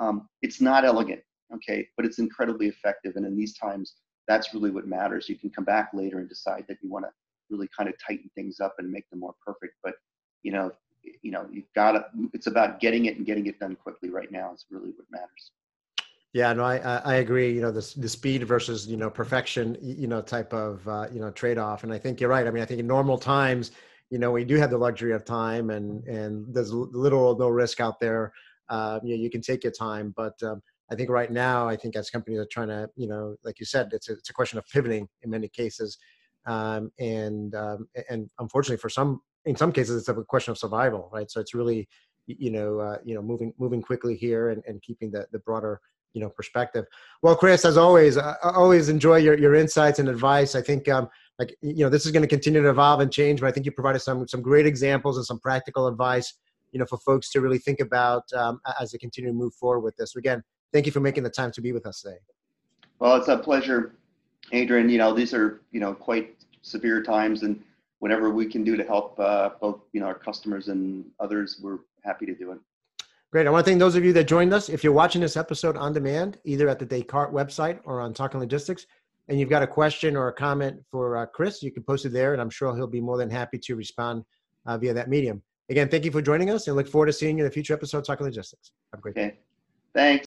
Um, 0.00 0.28
it's 0.40 0.60
not 0.60 0.84
elegant, 0.84 1.20
okay, 1.54 1.88
but 1.96 2.06
it's 2.06 2.18
incredibly 2.18 2.68
effective, 2.68 3.16
and 3.16 3.26
in 3.26 3.36
these 3.36 3.56
times, 3.56 3.94
that's 4.28 4.54
really 4.54 4.70
what 4.70 4.86
matters. 4.86 5.28
You 5.28 5.36
can 5.36 5.50
come 5.50 5.64
back 5.64 5.90
later 5.92 6.18
and 6.18 6.28
decide 6.28 6.64
that 6.68 6.78
you 6.82 6.90
want 6.90 7.04
to 7.04 7.10
really 7.50 7.68
kind 7.76 7.88
of 7.88 7.94
tighten 8.04 8.30
things 8.34 8.60
up 8.60 8.74
and 8.78 8.90
make 8.90 9.08
them 9.10 9.20
more 9.20 9.34
perfect. 9.44 9.74
But 9.82 9.94
you 10.42 10.52
know, 10.52 10.72
you 11.22 11.30
know, 11.30 11.46
you've 11.50 11.72
got 11.74 11.92
to. 11.92 12.04
It's 12.32 12.46
about 12.46 12.80
getting 12.80 13.06
it 13.06 13.16
and 13.16 13.26
getting 13.26 13.46
it 13.46 13.58
done 13.58 13.76
quickly. 13.76 14.10
Right 14.10 14.30
now 14.30 14.52
is 14.52 14.64
really 14.70 14.90
what 14.90 15.06
matters. 15.10 15.52
Yeah, 16.32 16.52
no, 16.54 16.64
I 16.64 16.78
I 16.78 17.14
agree. 17.16 17.52
You 17.52 17.60
know, 17.60 17.70
the 17.70 17.92
the 17.98 18.08
speed 18.08 18.44
versus 18.44 18.86
you 18.86 18.96
know 18.96 19.10
perfection, 19.10 19.76
you 19.80 20.06
know, 20.06 20.22
type 20.22 20.52
of 20.52 20.86
uh, 20.88 21.08
you 21.12 21.20
know 21.20 21.30
trade 21.30 21.58
off. 21.58 21.84
And 21.84 21.92
I 21.92 21.98
think 21.98 22.20
you're 22.20 22.30
right. 22.30 22.46
I 22.46 22.50
mean, 22.50 22.62
I 22.62 22.66
think 22.66 22.80
in 22.80 22.86
normal 22.86 23.18
times, 23.18 23.72
you 24.10 24.18
know, 24.18 24.30
we 24.30 24.44
do 24.44 24.56
have 24.56 24.70
the 24.70 24.78
luxury 24.78 25.12
of 25.12 25.24
time, 25.24 25.70
and 25.70 26.04
and 26.06 26.52
there's 26.54 26.72
little 26.72 27.20
or 27.20 27.38
no 27.38 27.48
risk 27.48 27.80
out 27.80 28.00
there. 28.00 28.32
Uh, 28.68 28.98
you 29.02 29.14
know, 29.14 29.22
you 29.22 29.28
can 29.28 29.42
take 29.42 29.62
your 29.62 29.72
time, 29.72 30.14
but 30.16 30.42
um, 30.42 30.62
I 30.92 30.94
think 30.94 31.08
right 31.08 31.32
now, 31.32 31.66
I 31.66 31.74
think 31.74 31.96
as 31.96 32.10
companies 32.10 32.38
are 32.38 32.48
trying 32.52 32.68
to, 32.68 32.88
you 32.96 33.08
know, 33.08 33.34
like 33.44 33.58
you 33.58 33.64
said, 33.64 33.88
it's 33.92 34.10
a, 34.10 34.12
it's 34.12 34.28
a 34.28 34.34
question 34.34 34.58
of 34.58 34.66
pivoting 34.68 35.08
in 35.22 35.30
many 35.30 35.48
cases, 35.48 35.96
um, 36.46 36.92
and 36.98 37.54
um, 37.54 37.88
and 38.10 38.28
unfortunately 38.38 38.76
for 38.76 38.90
some 38.90 39.20
in 39.44 39.56
some 39.56 39.72
cases 39.72 39.96
it's 39.96 40.08
a 40.08 40.14
question 40.24 40.50
of 40.50 40.58
survival 40.58 41.08
right? 41.12 41.30
So 41.30 41.40
it's 41.40 41.54
really 41.54 41.88
you 42.26 42.50
know 42.50 42.78
uh, 42.78 42.98
you 43.04 43.14
know 43.14 43.22
moving 43.22 43.54
moving 43.58 43.80
quickly 43.80 44.16
here 44.16 44.50
and, 44.50 44.62
and 44.66 44.82
keeping 44.82 45.10
the, 45.10 45.26
the 45.32 45.38
broader 45.40 45.80
you 46.12 46.20
know 46.20 46.28
perspective. 46.28 46.84
Well 47.22 47.36
chris 47.36 47.64
as 47.64 47.76
always 47.76 48.18
i 48.18 48.34
always 48.42 48.88
enjoy 48.88 49.16
your, 49.16 49.38
your 49.38 49.54
insights 49.54 49.98
and 49.98 50.08
advice. 50.08 50.54
I 50.54 50.62
think 50.62 50.88
um, 50.88 51.08
like 51.38 51.56
you 51.62 51.84
know 51.84 51.88
this 51.88 52.04
is 52.04 52.12
going 52.12 52.22
to 52.22 52.28
continue 52.28 52.60
to 52.60 52.68
evolve 52.68 53.00
and 53.00 53.10
change 53.10 53.40
but 53.40 53.46
i 53.46 53.52
think 53.52 53.64
you 53.64 53.72
provided 53.72 54.00
some 54.00 54.28
some 54.28 54.42
great 54.42 54.66
examples 54.66 55.16
and 55.16 55.24
some 55.24 55.40
practical 55.40 55.86
advice 55.86 56.34
you 56.72 56.78
know 56.78 56.86
for 56.86 56.98
folks 56.98 57.30
to 57.30 57.40
really 57.40 57.58
think 57.58 57.80
about 57.80 58.24
um, 58.34 58.60
as 58.80 58.90
they 58.90 58.98
continue 58.98 59.30
to 59.30 59.36
move 59.36 59.54
forward 59.54 59.80
with 59.80 59.96
this. 59.96 60.16
Again 60.16 60.42
thank 60.72 60.86
you 60.86 60.92
for 60.92 61.00
making 61.00 61.22
the 61.22 61.30
time 61.30 61.50
to 61.50 61.60
be 61.60 61.72
with 61.72 61.86
us 61.86 62.02
today 62.02 62.16
well 62.98 63.16
it's 63.16 63.28
a 63.28 63.38
pleasure 63.38 63.94
adrian 64.52 64.88
you 64.88 64.98
know 64.98 65.12
these 65.14 65.32
are 65.32 65.62
you 65.70 65.80
know 65.80 65.94
quite 65.94 66.36
severe 66.62 67.02
times 67.02 67.42
and 67.42 67.62
whatever 68.02 68.30
we 68.30 68.46
can 68.46 68.64
do 68.64 68.76
to 68.76 68.82
help 68.82 69.18
uh, 69.20 69.50
both 69.60 69.82
you 69.92 70.00
know 70.00 70.06
our 70.06 70.18
customers 70.18 70.66
and 70.66 71.04
others, 71.20 71.60
we're 71.62 71.78
happy 72.04 72.26
to 72.26 72.34
do 72.34 72.50
it. 72.50 72.58
Great. 73.30 73.46
I 73.46 73.50
want 73.50 73.64
to 73.64 73.70
thank 73.70 73.78
those 73.78 73.94
of 73.94 74.04
you 74.04 74.12
that 74.14 74.24
joined 74.24 74.52
us. 74.52 74.68
If 74.68 74.82
you're 74.82 74.92
watching 74.92 75.20
this 75.20 75.36
episode 75.36 75.76
on 75.76 75.92
demand, 75.92 76.38
either 76.44 76.68
at 76.68 76.80
the 76.80 76.84
Descartes 76.84 77.32
website 77.32 77.78
or 77.84 78.00
on 78.00 78.12
Talking 78.12 78.40
Logistics, 78.40 78.86
and 79.28 79.38
you've 79.38 79.48
got 79.48 79.62
a 79.62 79.68
question 79.68 80.16
or 80.16 80.26
a 80.28 80.32
comment 80.32 80.82
for 80.90 81.16
uh, 81.16 81.26
Chris, 81.26 81.62
you 81.62 81.70
can 81.70 81.84
post 81.84 82.04
it 82.04 82.12
there, 82.12 82.32
and 82.32 82.42
I'm 82.42 82.50
sure 82.50 82.74
he'll 82.74 82.88
be 82.88 83.00
more 83.00 83.16
than 83.16 83.30
happy 83.30 83.56
to 83.56 83.76
respond 83.76 84.24
uh, 84.66 84.76
via 84.76 84.92
that 84.94 85.08
medium. 85.08 85.40
Again, 85.70 85.88
thank 85.88 86.04
you 86.04 86.10
for 86.10 86.20
joining 86.20 86.50
us, 86.50 86.66
and 86.66 86.74
look 86.74 86.88
forward 86.88 87.06
to 87.06 87.12
seeing 87.12 87.38
you 87.38 87.44
in 87.44 87.48
a 87.48 87.52
future 87.52 87.72
episode 87.72 87.98
of 87.98 88.04
Talking 88.04 88.26
Logistics. 88.26 88.72
Have 88.92 88.98
a 88.98 89.02
great 89.02 89.16
okay. 89.16 89.28
day. 89.28 89.38
Thanks. 89.94 90.26